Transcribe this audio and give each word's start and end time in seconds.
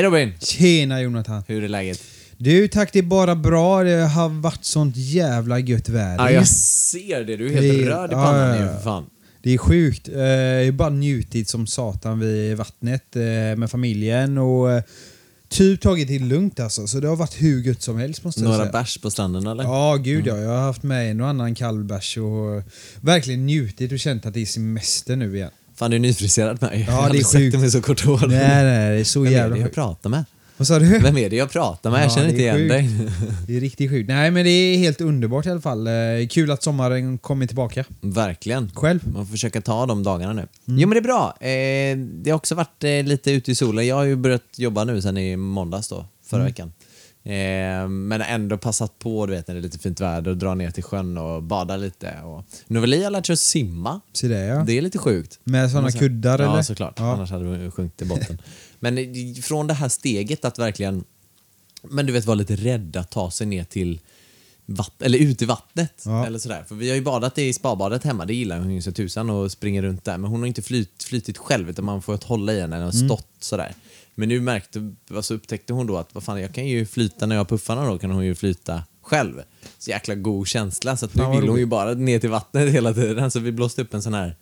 Hej 0.00 0.06
Robin! 0.06 0.32
Tjena 0.40 1.02
Jonathan. 1.02 1.42
Hur 1.46 1.64
är 1.64 1.68
läget? 1.68 2.00
Du, 2.36 2.68
tack 2.68 2.92
det 2.92 2.98
är 2.98 3.02
bara 3.02 3.36
bra. 3.36 3.82
Det 3.82 4.00
har 4.06 4.28
varit 4.28 4.64
sånt 4.64 4.96
jävla 4.96 5.58
gött 5.58 5.88
väder. 5.88 6.16
Ja, 6.24 6.30
jag 6.30 6.48
ser 6.48 7.24
det. 7.24 7.36
Du 7.36 7.46
är 7.46 7.62
helt 7.62 7.78
Det 7.84 7.90
röd 7.90 8.10
i 8.10 8.14
pannan 8.14 8.48
ja, 8.48 8.54
nu 8.54 8.64
ja. 8.66 8.72
för 8.76 8.82
fan. 8.82 9.04
Det 9.42 9.54
är 9.54 9.58
sjukt. 9.58 10.08
Eh, 10.08 10.20
Jag 10.22 10.64
har 10.64 10.72
bara 10.72 10.90
njutit 10.90 11.48
som 11.48 11.66
satan 11.66 12.18
vid 12.20 12.56
vattnet 12.56 13.16
eh, 13.16 13.22
med 13.56 13.70
familjen 13.70 14.38
och 14.38 14.72
eh, 14.72 14.82
typ 15.48 15.80
tagit 15.80 16.08
det 16.08 16.18
lugnt 16.18 16.60
alltså. 16.60 16.86
Så 16.86 17.00
det 17.00 17.08
har 17.08 17.16
varit 17.16 17.42
hur 17.42 17.62
gött 17.62 17.82
som 17.82 17.98
helst 17.98 18.24
måste 18.24 18.40
jag 18.40 18.44
Några 18.44 18.58
säga. 18.62 18.72
bärs 18.72 18.98
på 18.98 19.10
stranden 19.10 19.46
eller? 19.46 19.64
Ja, 19.64 19.96
gud 19.96 20.26
ja. 20.26 20.36
Jag 20.36 20.50
har 20.50 20.60
haft 20.60 20.82
med 20.82 21.10
en 21.10 21.20
och 21.20 21.28
annan 21.28 21.54
kall 21.54 21.84
bärs 21.84 22.16
och 22.18 22.62
verkligen 23.00 23.46
njutit 23.46 23.92
och 23.92 23.98
känt 23.98 24.26
att 24.26 24.34
det 24.34 24.40
är 24.40 24.46
semester 24.46 25.16
nu 25.16 25.36
igen. 25.36 25.50
Fan, 25.80 25.90
du 25.90 25.96
är 25.96 26.00
nyfriserad 26.00 26.58
med 26.62 26.70
mig. 26.70 26.84
Ja, 26.88 27.08
det 27.12 27.18
är 27.18 27.24
sjukt. 27.24 27.58
med 27.60 27.72
så 27.72 27.82
kort 27.82 28.04
hår. 28.04 28.26
Nej, 28.28 28.38
nej, 28.64 28.90
det 28.94 29.00
är 29.00 29.04
så 29.04 29.20
Vem 29.20 29.32
är 29.32 29.36
jävla 29.36 29.54
det 29.54 29.60
jag 29.60 29.66
sjukt. 29.66 29.74
pratar 29.74 30.10
med? 30.10 30.24
Vad 30.56 30.66
sa 30.66 30.78
du? 30.78 30.98
Vem 30.98 31.18
är 31.18 31.30
det 31.30 31.36
jag 31.36 31.50
pratar 31.50 31.90
med? 31.90 32.00
Jag 32.00 32.06
Ja, 32.06 32.10
känner 32.14 32.24
det 32.26 32.30
inte 32.30 32.42
är 32.42 32.56
igen 32.58 32.88
sjukt. 32.88 33.08
dig. 33.08 33.10
Det 33.46 33.56
är 33.56 33.60
riktigt 33.60 33.90
sjukt. 33.90 34.08
Nej, 34.08 34.30
men 34.30 34.44
det 34.44 34.50
är 34.50 34.78
helt 34.78 35.00
underbart 35.00 35.46
i 35.46 35.50
alla 35.50 35.60
fall. 35.60 35.86
Eh, 35.86 35.92
Kul 36.30 36.50
att 36.50 36.62
sommaren 36.62 37.18
kommer 37.18 37.46
tillbaka. 37.46 37.84
Verkligen. 38.00 38.70
Själv? 38.74 39.00
Man 39.14 39.26
får 39.26 39.30
försöka 39.32 39.60
ta 39.60 39.86
de 39.86 40.02
dagarna 40.02 40.32
nu. 40.32 40.46
Mm. 40.68 40.80
Jo 40.80 40.88
men 40.88 40.90
det 40.90 40.98
är 40.98 41.02
bra. 41.02 41.36
Eh, 41.40 41.96
det 41.98 42.30
har 42.30 42.36
också 42.36 42.54
varit 42.54 42.84
eh, 42.84 43.02
lite 43.04 43.30
ute 43.32 43.50
i 43.50 43.54
solen. 43.54 43.86
Jag 43.86 43.96
har 43.96 44.04
ju 44.04 44.16
börjat 44.16 44.42
jobba 44.56 44.84
nu 44.84 45.02
sen 45.02 45.16
i 45.18 45.36
måndags 45.36 45.88
då, 45.88 46.06
förra 46.26 46.40
Mm. 46.40 46.50
veckan. 46.52 46.72
Eh, 47.30 47.88
men 47.88 48.20
ändå 48.20 48.58
passat 48.58 48.98
på 48.98 49.26
du 49.26 49.32
vet 49.32 49.48
när 49.48 49.54
det 49.54 49.60
är 49.60 49.62
lite 49.62 49.78
fint 49.78 50.00
väder 50.00 50.30
och 50.30 50.36
dra 50.36 50.54
ner 50.54 50.70
till 50.70 50.82
sjön 50.82 51.18
och 51.18 51.42
bada 51.42 51.76
lite. 51.76 52.20
Och... 52.24 52.44
Noveli 52.66 53.04
har 53.04 53.10
lärt 53.10 53.26
sig 53.26 53.32
att 53.32 53.38
simma. 53.40 54.00
Se 54.12 54.28
det 54.28 54.44
ja. 54.44 54.64
Det 54.66 54.78
är 54.78 54.82
lite 54.82 54.98
sjukt. 54.98 55.38
Med 55.44 55.70
sådana 55.70 55.92
kuddar 55.92 56.38
ja, 56.38 56.52
eller? 56.52 56.62
såklart. 56.62 56.94
Ja. 56.98 57.12
Annars 57.12 57.30
hade 57.30 57.44
vi 57.44 57.70
sjunkit 57.70 57.96
till 57.98 58.08
botten. 58.08 58.42
Men 58.78 58.96
från 59.42 59.66
det 59.66 59.74
här 59.74 59.88
steget 59.88 60.44
att 60.44 60.58
verkligen, 60.58 61.04
men 61.82 62.06
du 62.06 62.12
vet, 62.12 62.24
vara 62.24 62.34
lite 62.34 62.56
rädd 62.56 62.96
att 62.96 63.10
ta 63.10 63.30
sig 63.30 63.46
ner 63.46 63.64
till 63.64 64.00
vatt, 64.66 65.02
eller 65.02 65.18
ut 65.18 65.42
i 65.42 65.44
vattnet. 65.44 66.02
Ja. 66.04 66.26
Eller 66.26 66.38
sådär. 66.38 66.64
För 66.68 66.74
vi 66.74 66.88
har 66.88 66.96
ju 66.96 67.02
badat 67.02 67.38
i 67.38 67.52
spabadet 67.52 68.04
hemma, 68.04 68.24
det 68.26 68.34
gillar 68.34 68.58
hon 68.58 68.74
ju 68.74 68.82
så 68.82 68.92
tusan 68.92 69.30
och 69.30 69.52
springer 69.52 69.82
runt 69.82 70.04
där. 70.04 70.18
Men 70.18 70.30
hon 70.30 70.40
har 70.40 70.46
inte 70.46 70.62
flyt, 70.62 71.02
flytit 71.02 71.38
själv 71.38 71.70
utan 71.70 71.84
man 71.84 72.02
får 72.02 72.18
hålla 72.26 72.52
i 72.52 72.60
henne, 72.60 72.76
har 72.76 72.82
Mm. 72.82 73.08
stått 73.08 73.28
sådär. 73.40 73.74
Men 74.20 74.28
nu 74.28 74.40
märkte, 74.40 74.94
alltså 75.14 75.34
upptäckte 75.34 75.72
hon 75.72 75.86
då 75.86 75.96
att 75.96 76.14
vad 76.14 76.22
fan, 76.22 76.40
jag 76.40 76.54
kan 76.54 76.66
ju 76.66 76.86
flyta 76.86 77.26
när 77.26 77.36
jag 77.36 77.40
har 77.40 77.44
puffarna 77.44 77.86
då, 77.86 77.98
kan 77.98 78.10
hon 78.10 78.24
ju 78.24 78.34
flyta 78.34 78.82
själv. 79.02 79.42
Så 79.78 79.90
jäkla 79.90 80.14
god 80.14 80.46
känsla. 80.46 80.96
Så 80.96 81.04
att 81.06 81.14
nu 81.14 81.24
vill 81.40 81.48
hon 81.48 81.58
ju 81.58 81.66
bara 81.66 81.94
ner 81.94 82.18
till 82.18 82.30
vattnet 82.30 82.68
hela 82.72 82.94
tiden. 82.94 83.30
Så 83.30 83.38
vi 83.40 83.52
blåste 83.52 83.82
upp 83.82 83.94
en 83.94 84.02
sån 84.02 84.14
här, 84.14 84.36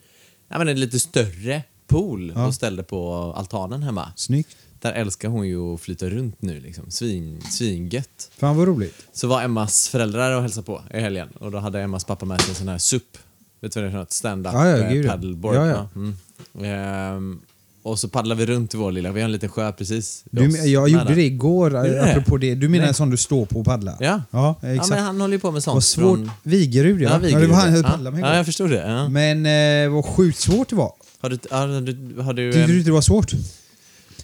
ja 0.49 0.57
men 0.57 0.67
en 0.67 0.79
lite 0.79 0.99
större 0.99 1.63
pool 1.87 2.33
Ja. 2.35 2.47
och 2.47 2.53
ställde 2.55 2.83
på 2.83 3.13
altanen 3.37 3.83
hemma. 3.83 4.11
Snyggt. 4.15 4.57
Där 4.79 4.93
älskar 4.93 5.29
hon 5.29 5.47
ju 5.47 5.73
att 5.73 5.81
flyta 5.81 6.09
runt 6.09 6.41
nu 6.41 6.59
liksom. 6.59 6.91
Svin, 6.91 7.41
svingött. 7.41 8.31
Fan 8.37 8.57
vad 8.57 8.67
roligt. 8.67 9.07
Så 9.13 9.27
var 9.27 9.41
Emmas 9.41 9.89
föräldrar 9.89 10.35
och 10.35 10.41
hälsade 10.41 10.65
på 10.65 10.81
i 10.93 10.99
helgen 10.99 11.29
och 11.39 11.51
då 11.51 11.57
hade 11.57 11.81
Emmas 11.81 12.03
pappa 12.05 12.25
med 12.25 12.41
sig 12.41 12.49
en 12.49 12.55
sån 12.55 12.67
här 12.67 12.77
SUP. 12.77 13.17
Vet 13.61 13.71
du 13.71 13.81
vad 13.81 13.91
det 13.93 13.97
är? 13.99 14.05
Stand-up 14.09 14.53
Ja, 14.53 14.67
ja, 14.67 14.77
eh, 14.77 14.93
ja. 14.93 15.11
paddleboard. 15.11 15.55
Ja, 15.55 15.67
ja. 15.67 15.89
Mm. 15.95 16.15
Ehm, 16.63 17.41
och 17.83 17.99
så 17.99 18.07
paddlade 18.09 18.45
vi 18.45 18.53
runt 18.53 18.73
i 18.73 18.77
vår 18.77 18.91
lilla, 18.91 19.11
vi 19.11 19.21
har 19.21 19.25
en 19.25 19.31
liten 19.31 19.49
sjö 19.49 19.71
precis 19.71 20.23
Du, 20.31 20.49
jag 20.49 20.89
gjorde 20.89 21.15
det 21.15 21.23
igår, 21.23 21.69
det? 21.69 22.03
apropå 22.11 22.37
det. 22.37 22.55
Du 22.55 22.69
menar 22.69 22.87
en 22.87 22.93
sån 22.93 23.09
du 23.09 23.17
står 23.17 23.45
på 23.45 23.59
och 23.59 23.65
paddlar? 23.65 23.95
Ja. 23.99 24.21
Ja, 24.31 24.55
Ja 24.61 24.67
exakt. 24.69 24.89
men 24.89 25.03
han 25.03 25.21
håller 25.21 25.33
ju 25.33 25.39
på 25.39 25.51
med 25.51 25.63
sånt. 25.63 25.73
vad 25.73 25.83
svårt. 25.83 26.03
från- 26.17 26.31
Vigerud 26.43 27.01
ja. 27.01 27.19
Ja, 27.23 27.27
ja, 27.29 27.39
det 27.39 27.47
var 27.47 27.55
han 27.55 27.69
jag 27.75 27.85
ja. 27.85 27.89
paddlade 27.89 28.15
med 28.15 28.23
Ja, 28.23 28.27
igår. 28.27 28.37
jag 28.37 28.45
förstod 28.45 28.69
det. 28.69 28.87
Ja. 28.87 29.09
Men 29.09 29.45
eh, 29.85 29.93
vad 29.93 30.05
sjukt 30.05 30.39
svårt 30.39 30.69
det 30.69 30.75
var. 30.75 30.91
Har 31.21 31.29
du... 31.29 31.37
Har 31.51 31.81
du, 31.81 32.21
har 32.21 32.33
du 32.33 32.51
Tyckte 32.51 32.63
ehm, 32.63 32.69
du 32.71 32.77
inte 32.77 32.89
det 32.89 32.93
var 32.93 33.01
svårt? 33.01 33.31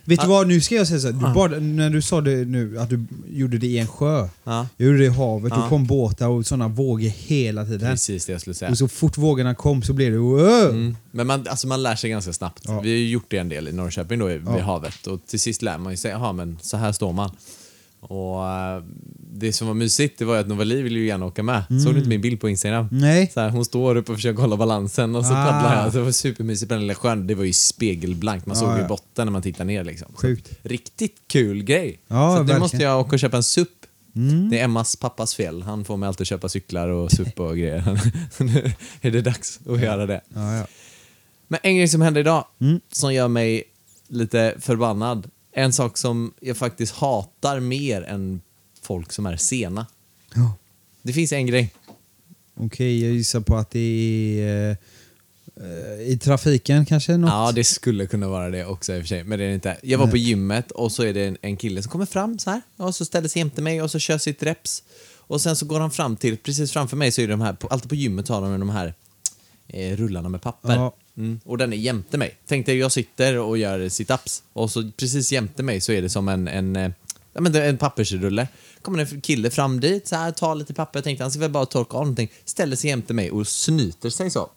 Vet 0.08 0.22
du 0.22 0.28
vad, 0.28 0.48
nu 0.48 0.62
ska 0.62 0.76
jag 0.76 0.88
säga 0.88 1.00
så 1.00 1.08
här, 1.08 1.14
du 1.14 1.26
Ja. 1.26 1.34
bad, 1.34 1.62
när 1.64 1.90
du 1.90 2.02
sa 2.02 2.22
det 2.22 2.46
nu, 2.46 2.80
att 2.80 2.90
du 2.90 3.06
gjorde 3.30 3.58
det 3.58 3.68
i 3.68 3.78
en 3.78 3.88
sjö. 3.88 4.28
ja, 4.44 4.68
Jag 4.78 4.86
gjorde 4.88 5.00
det 5.00 5.06
i 5.06 5.10
havet, 5.10 5.54
Ja. 5.56 5.64
och 5.64 5.70
kom 5.70 5.86
båtar 5.86 6.28
och 6.28 6.46
sådana 6.46 6.68
vågor 6.68 7.08
hela 7.10 7.66
tiden. 7.66 7.92
precis 7.92 8.26
det 8.26 8.32
jag 8.32 8.42
skulle 8.42 8.54
säga. 8.54 8.72
Och 8.72 8.78
så 8.78 8.88
fort 8.88 9.18
vågorna 9.18 9.56
kom 9.56 9.84
så 9.84 9.94
blev 9.94 10.12
det. 10.12 10.18
Mm. 10.70 10.98
Men 11.12 11.28
man, 11.28 11.48
alltså 11.48 11.68
man 11.68 11.84
lär 11.84 11.96
sig 11.96 12.10
ganska 12.10 12.34
snabbt. 12.34 12.64
Ja. 12.68 12.80
Vi 12.82 12.90
har 12.90 12.98
ju 12.98 13.10
gjort 13.10 13.26
det 13.28 13.38
en 13.38 13.50
del 13.50 13.68
i 13.68 13.72
Norrköping 13.72 14.20
då, 14.20 14.26
vid 14.26 14.42
havet. 14.46 15.08
Och 15.08 15.20
till 15.28 15.40
sist 15.40 15.62
lär 15.62 15.78
man 15.78 15.94
ju 15.94 15.98
sig, 15.98 16.12
jaha 16.12 16.34
men 16.34 16.58
så 16.62 16.78
här 16.78 16.92
står 16.92 17.14
man. 17.14 17.32
Och 18.08 18.48
eh, 18.50 18.84
det 19.38 19.54
som 19.54 19.68
var 19.68 19.74
mysigt 19.74 20.20
det 20.20 20.26
var 20.26 20.38
att 20.38 20.48
Novali 20.48 20.82
ville 20.82 21.00
ju 21.00 21.06
gärna 21.08 21.26
åka 21.26 21.44
med. 21.44 21.64
Såg 21.84 21.94
du 21.94 21.98
inte 21.98 22.10
min 22.10 22.22
bild 22.22 22.40
på 22.42 22.50
Instagram? 22.50 22.88
Nej. 22.92 23.32
Så 23.34 23.40
här, 23.40 23.50
hon 23.50 23.66
står 23.66 23.96
upp 23.96 24.10
och 24.10 24.16
försöker 24.16 24.42
hålla 24.42 24.58
balansen 24.58 25.16
och 25.16 25.26
så 25.26 25.34
Ah. 25.34 25.46
paddlar 25.46 25.84
jag. 25.84 25.92
Så 25.94 25.98
det 25.98 26.04
var 26.04 26.12
supermysigt 26.12 26.70
på 26.70 26.74
den 26.74 26.82
lilla 26.82 26.96
sjön. 26.96 27.28
Det 27.28 27.36
var 27.36 27.44
ju 27.44 27.54
spegelblankt. 27.54 28.46
Man 28.46 28.56
Ja, 28.58 28.62
såg 28.62 28.76
ju 28.76 28.82
ja. 28.82 28.88
botten 28.88 29.26
när 29.28 29.32
man 29.32 29.42
tittar 29.42 29.66
ner 29.66 29.84
liksom. 29.84 30.08
Så 30.16 30.22
Sjukt. 30.22 30.50
Riktigt 30.64 31.16
kul 31.28 31.64
grej. 31.64 32.00
Ja, 32.08 32.16
så 32.16 32.18
att 32.26 32.32
nu 32.34 32.38
verkligen. 32.38 32.60
måste 32.60 32.78
jag 32.78 33.00
åka 33.00 33.16
och 33.16 33.20
köpa 33.20 33.38
en 33.38 33.44
SUP. 33.44 33.70
Mm. 34.16 34.50
Det 34.50 34.60
är 34.60 34.64
Emmas 34.64 34.96
pappas 34.96 35.36
fel. 35.36 35.62
Han 35.62 35.86
får 35.86 35.98
mig 35.98 36.08
alltid 36.08 36.28
köpa 36.28 36.50
cyklar 36.50 36.88
och 36.90 37.12
SUP 37.12 37.40
och 37.40 37.58
grejer. 37.58 38.00
nu 38.44 38.72
är 39.02 39.12
det 39.12 39.22
dags 39.22 39.60
att 39.70 39.82
göra 39.82 40.06
det. 40.06 40.22
Ja, 40.34 40.56
ja. 40.58 40.68
Men 41.48 41.60
en 41.64 41.76
grej 41.78 41.88
som 41.88 42.02
hände 42.02 42.20
idag 42.20 42.46
Mm. 42.62 42.80
som 42.92 43.14
gör 43.14 43.28
mig 43.28 43.64
lite 44.08 44.56
förbannad. 44.60 45.28
En 45.58 45.74
sak 45.74 45.98
som 45.98 46.34
jag 46.40 46.58
faktiskt 46.58 46.96
hatar 46.96 47.60
mer 47.60 48.02
än 48.02 48.42
folk 48.82 49.12
som 49.12 49.26
är 49.26 49.38
sena. 49.38 49.88
Ja. 50.34 50.54
Det 51.02 51.14
finns 51.14 51.32
en 51.32 51.46
grej. 51.46 51.74
Okej, 52.56 53.06
jag 53.06 53.14
gissar 53.14 53.40
på 53.40 53.56
att 53.56 53.72
det 53.72 53.80
är 54.42 54.78
eh, 55.56 56.08
i 56.08 56.18
trafiken 56.18 56.86
kanske? 56.86 57.18
Något? 57.18 57.30
Ja, 57.30 57.52
det 57.52 57.64
skulle 57.64 58.06
kunna 58.06 58.28
vara 58.28 58.50
det 58.50 58.66
också 58.66 58.94
i 58.94 58.98
och 58.98 59.02
för 59.02 59.08
sig, 59.08 59.24
men 59.24 59.40
det 59.40 59.46
är 59.46 59.54
inte. 59.54 59.78
Jag 59.84 60.00
var 60.00 60.08
på 60.08 60.18
gymmet 60.18 60.72
och 60.72 60.92
så 60.92 61.04
är 61.04 61.14
det 61.14 61.26
en, 61.26 61.38
en 61.42 61.58
kille 61.58 61.84
som 61.84 61.92
kommer 61.92 62.06
fram 62.06 62.40
så 62.40 62.50
här 62.50 62.62
och 62.78 62.96
så 62.96 63.06
ställer 63.06 63.28
sig 63.28 63.40
jämte 63.40 63.62
mig 63.62 63.82
och 63.82 63.92
så 63.92 64.00
kör 64.00 64.18
sitt 64.18 64.44
reps. 64.44 64.84
Och 65.28 65.42
sen 65.42 65.56
så 65.56 65.66
går 65.66 65.80
han 65.80 65.92
fram 65.92 66.16
till, 66.16 66.38
precis 66.38 66.72
framför 66.72 66.98
mig 66.98 67.12
så 67.12 67.22
är 67.22 67.28
det 67.28 67.34
de 67.34 67.42
här, 67.42 67.58
alltid 67.70 67.90
på 67.90 67.96
gymmet 67.96 68.28
har 68.28 68.42
de 68.42 68.60
de 68.60 68.70
här 68.70 68.94
eh, 69.68 69.98
rullarna 69.98 70.30
med 70.30 70.42
papper. 70.42 70.76
Ja. 70.76 70.96
Mm, 71.18 71.40
och 71.46 71.58
den 71.58 71.74
är 71.74 71.78
jämte 71.78 72.18
mig. 72.18 72.38
Tänk 72.48 72.66
dig, 72.66 72.78
jag 72.78 72.92
sitter 72.92 73.38
och 73.40 73.58
gör 73.58 73.80
sit-ups 73.80 74.44
och 74.54 74.72
så 74.72 74.92
precis 74.98 75.32
jämte 75.32 75.64
mig 75.64 75.82
så 75.82 75.92
är 75.92 76.02
det 76.02 76.10
som 76.10 76.28
en, 76.28 76.48
en, 76.48 76.76
eh, 76.76 76.92
en, 77.34 77.44
det 77.44 77.66
en 77.66 77.78
pappersrulle. 77.78 78.48
kommer 78.82 79.00
en 79.00 79.22
kille 79.22 79.50
fram 79.50 79.80
dit, 79.80 80.08
så 80.08 80.16
här, 80.16 80.32
tar 80.32 80.56
lite 80.56 80.74
papper, 80.74 80.98
jag 80.98 81.04
tänkte 81.04 81.24
han 81.24 81.32
ska 81.32 81.40
väl 81.40 81.52
bara 81.52 81.66
torka 81.66 81.98
av 81.98 82.04
någonting, 82.04 82.32
ställer 82.46 82.76
sig 82.76 82.90
jämte 82.90 83.14
mig 83.14 83.32
och 83.32 83.48
snyter 83.48 84.10
sig 84.10 84.32
så. 84.32 84.50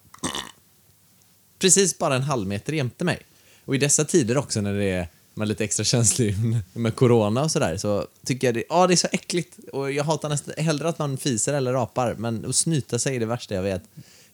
Precis 1.58 1.98
bara 1.98 2.16
en 2.16 2.22
halv 2.22 2.46
meter 2.46 2.72
jämte 2.72 3.04
mig. 3.04 3.18
Och 3.64 3.74
i 3.74 3.78
dessa 3.78 4.04
tider 4.04 4.36
också 4.36 4.60
när 4.60 4.74
det 4.74 4.84
är 4.84 5.08
man 5.38 5.46
är 5.46 5.48
lite 5.48 5.64
extra 5.64 5.84
känslig 5.84 6.34
med 6.72 6.94
corona 6.94 7.42
och 7.42 7.50
sådär 7.50 7.76
så 7.76 8.06
tycker 8.24 8.46
jag 8.46 8.54
det, 8.54 8.64
ja, 8.68 8.86
det 8.86 8.94
är 8.94 8.96
så 8.96 9.08
äckligt. 9.12 9.58
Och 9.72 9.92
jag 9.92 10.04
hatar 10.04 10.28
nästan 10.28 10.54
hellre 10.56 10.88
att 10.88 10.98
man 10.98 11.16
fiser 11.16 11.54
eller 11.54 11.72
rapar, 11.72 12.14
men 12.18 12.44
att 12.44 12.56
snyta 12.56 12.98
sig 12.98 13.16
är 13.16 13.20
det 13.20 13.26
värsta 13.26 13.54
jag 13.54 13.62
vet. 13.62 13.82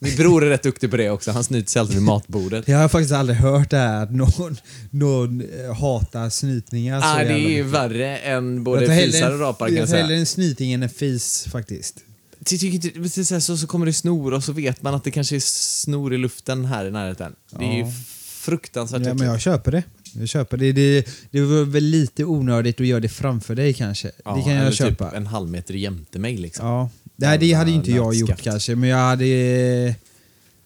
Min 0.04 0.16
bror 0.16 0.44
är 0.44 0.48
rätt 0.50 0.62
duktig 0.62 0.90
på 0.90 0.96
det 0.96 1.10
också, 1.10 1.30
han 1.30 1.44
snyter 1.44 1.70
sig 1.70 1.80
alltid 1.80 1.94
vid 1.94 2.02
matbordet. 2.04 2.68
Jag 2.68 2.78
har 2.78 2.88
faktiskt 2.88 3.12
aldrig 3.12 3.38
hört 3.38 3.70
det 3.70 3.76
här 3.76 4.06
någon, 4.06 4.56
någon 4.90 5.40
eh, 5.40 5.74
hatar 5.80 6.28
snytningar 6.30 7.00
så 7.00 7.06
Ah, 7.06 7.18
det 7.18 7.32
är 7.32 7.48
ju 7.48 7.62
värre 7.62 8.18
än 8.18 8.64
både 8.64 8.96
fisar 8.96 9.26
en- 9.26 9.32
och 9.34 9.40
rapar 9.40 9.66
kan 9.68 9.74
jag 9.76 9.82
Jag 9.82 9.88
tar 9.88 9.96
hellre 9.96 10.08
säga. 10.08 10.18
en 10.20 10.26
snyting 10.26 10.72
än 10.72 10.82
en 10.82 10.88
fis 10.88 11.46
faktiskt. 11.52 11.96
Tycker 12.44 13.40
så, 13.40 13.56
så, 13.56 13.66
kommer 13.66 13.86
det 13.86 13.92
snor 13.92 14.34
och 14.34 14.44
så 14.44 14.52
vet 14.52 14.82
man 14.82 14.94
att 14.94 15.04
det 15.04 15.10
kanske 15.10 15.36
är 15.36 15.40
snor 15.40 16.14
i 16.14 16.18
luften 16.18 16.64
här 16.64 16.86
i 16.86 16.90
närheten. 16.90 17.32
Det 17.58 17.64
är 17.64 17.76
ju 17.76 17.92
fruktansvärt 18.28 19.06
Ja, 19.06 19.14
men 19.14 19.26
jag 19.26 19.40
köper 19.40 19.72
det. 19.72 19.82
Jag 20.18 20.28
köper 20.28 20.56
det. 20.56 20.72
Det, 20.72 21.06
det 21.30 21.40
var 21.40 21.64
väl 21.64 21.84
lite 21.84 22.24
onödigt 22.24 22.80
att 22.80 22.86
göra 22.86 23.00
det 23.00 23.08
framför 23.08 23.54
dig 23.54 23.74
kanske. 23.74 24.10
Ja, 24.24 24.34
det 24.36 24.42
kan 24.42 24.52
jag 24.52 24.60
eller 24.62 24.72
köpa. 24.72 25.04
Typ 25.10 25.16
en 25.16 25.26
halv 25.26 25.48
meter 25.50 25.74
jämte 25.74 26.18
mig 26.18 26.36
liksom. 26.36 26.66
Ja. 26.66 26.90
Nej, 27.16 27.38
det 27.38 27.52
hade 27.52 27.70
ju 27.70 27.76
inte 27.76 27.90
jag 27.90 28.14
gjort 28.14 28.28
Nötskaft. 28.28 28.44
kanske, 28.50 28.75
men 28.76 28.88
jag 28.88 28.96
hade 28.99 29.25
eh, 29.26 29.94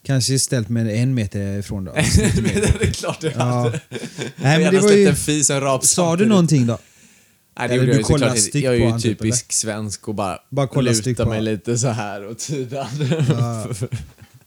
kanske 0.03 0.39
ställt 0.39 0.69
mig 0.69 0.99
en 0.99 1.15
meter 1.15 1.59
ifrån 1.59 1.85
då. 1.85 1.93
det 1.97 2.01
är 2.01 2.93
klart 2.93 3.21
du 3.21 3.33
Ja. 3.37 3.43
hade. 3.45 3.81
Nej, 4.37 4.53
jag 4.53 4.63
men 4.63 4.75
det 4.75 4.81
var 4.81 4.93
ju... 4.93 5.07
en 5.09 5.17
fis 5.17 5.51
och 5.51 5.57
en 5.57 5.63
rap 5.63 5.85
Sa 5.85 6.17
du 6.17 6.27
någonting 6.27 6.67
då? 6.67 6.79
Nej, 7.59 7.69
det 7.69 7.75
Eller 7.75 7.85
gjorde 7.85 7.87
du 7.87 7.93
jag 7.93 7.99
ju 7.99 8.05
såklart 8.05 8.55
Jag 8.55 8.75
är 8.75 8.79
ju 8.79 8.91
han, 8.91 9.01
typ, 9.01 9.19
typisk 9.19 9.53
svensk 9.53 10.09
och 10.09 10.15
bara, 10.15 10.39
Bara 10.51 10.81
lutar 10.81 11.27
mig 11.27 11.43
lite 11.43 11.79
så 11.79 11.89
här 11.89 12.27
åt 12.27 12.41
sidan. 12.41 12.87
Ja. 13.29 13.69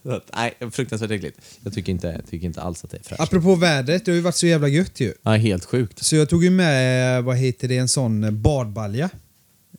Att, 0.03 0.29
nej, 0.35 0.53
fruktansvärt 0.71 1.11
äckligt. 1.11 1.37
Jag 1.63 1.73
tycker 1.73 1.91
inte, 1.91 2.21
tycker 2.29 2.47
inte 2.47 2.61
alls 2.61 2.83
att 2.83 2.91
det 2.91 2.97
är 2.97 3.03
fräscht. 3.03 3.21
Apropå 3.21 3.55
vädret, 3.55 4.05
det 4.05 4.11
har 4.11 4.15
ju 4.15 4.21
varit 4.21 4.35
så 4.35 4.47
jävla 4.47 4.67
gött 4.67 4.99
ju. 4.99 5.13
Ja, 5.23 5.31
helt 5.31 5.65
sjukt. 5.65 6.03
Så 6.05 6.15
jag 6.15 6.29
tog 6.29 6.43
ju 6.43 6.49
med, 6.49 7.23
vad 7.23 7.37
heter 7.37 7.67
det, 7.67 7.77
en 7.77 7.87
sån 7.87 8.41
badbalja 8.41 9.09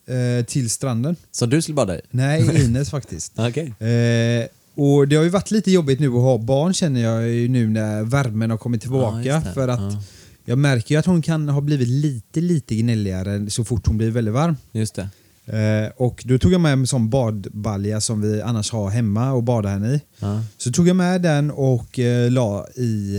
eh, 0.07 0.45
till 0.45 0.71
stranden. 0.71 1.17
Så 1.31 1.47
du 1.47 1.63
skulle 1.63 1.75
bada 1.75 1.97
i? 1.97 2.01
Nej, 2.11 2.65
Ines 2.65 2.91
faktiskt. 2.91 3.33
Okej. 3.37 3.67
Eh, 3.89 4.47
och 4.75 5.09
det 5.09 5.17
har 5.17 5.25
ju 5.25 5.29
varit 5.31 5.51
lite 5.51 5.71
jobbigt 5.71 6.01
nu 6.01 6.07
att 6.07 6.13
ha 6.13 6.39
barn 6.39 6.75
känner 6.75 7.01
jag 7.03 7.29
ju 7.29 7.49
nu 7.49 7.69
när 7.69 8.03
värmen 8.03 8.51
har 8.51 8.59
kommit 8.59 8.85
Ja, 8.85 8.91
tillbaka. 8.91 9.49
det. 9.49 9.55
för 9.55 9.69
att 9.69 9.81
Ja. 9.93 10.03
jag 10.45 10.59
märker 10.59 10.95
ju 10.95 10.99
att 10.99 11.07
hon 11.07 11.23
kan 11.23 11.49
ha 11.49 11.61
blivit 11.61 11.89
lite, 11.89 12.41
lite 12.41 12.75
gnälligare 12.75 13.51
så 13.51 13.65
fort 13.65 13.87
hon 13.87 13.99
blir 13.99 14.11
väldigt 14.11 14.35
varm. 14.35 14.57
Just 14.73 14.95
det. 14.95 15.09
Eh, 15.47 15.91
och 15.97 16.23
då 16.27 16.39
tog 16.39 16.53
jag 16.53 16.61
med 16.61 16.73
en 16.73 16.87
sån 16.87 17.11
badbalja 17.11 18.01
som 18.01 18.21
vi 18.21 18.43
annars 18.43 18.71
har 18.73 18.91
hemma 18.91 19.33
och 19.33 19.43
badar 19.43 19.71
henne 19.71 19.95
i. 19.95 20.01
Ja. 20.19 20.43
Så 20.59 20.73
tog 20.73 20.89
jag 20.89 20.97
med 20.97 21.23
den 21.23 21.51
och 21.51 21.99
eh, 21.99 22.31
la 22.31 22.67
i, 22.77 23.17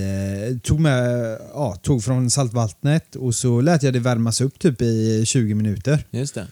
eh, 0.52 0.58
tog 0.60 0.80
med, 0.80 1.38
ja, 1.54 1.76
tog 1.82 2.04
från 2.04 2.30
saltvattnet 2.30 3.16
och 3.16 3.36
så 3.36 3.62
lät 3.62 3.84
jag 3.84 3.94
det 3.94 4.00
värmas 4.00 4.42
upp 4.42 4.60
typ 4.60 4.82
i 4.82 5.24
20 5.26 5.54
minuter. 5.54 6.04
Just 6.12 6.36
det. 6.36 6.48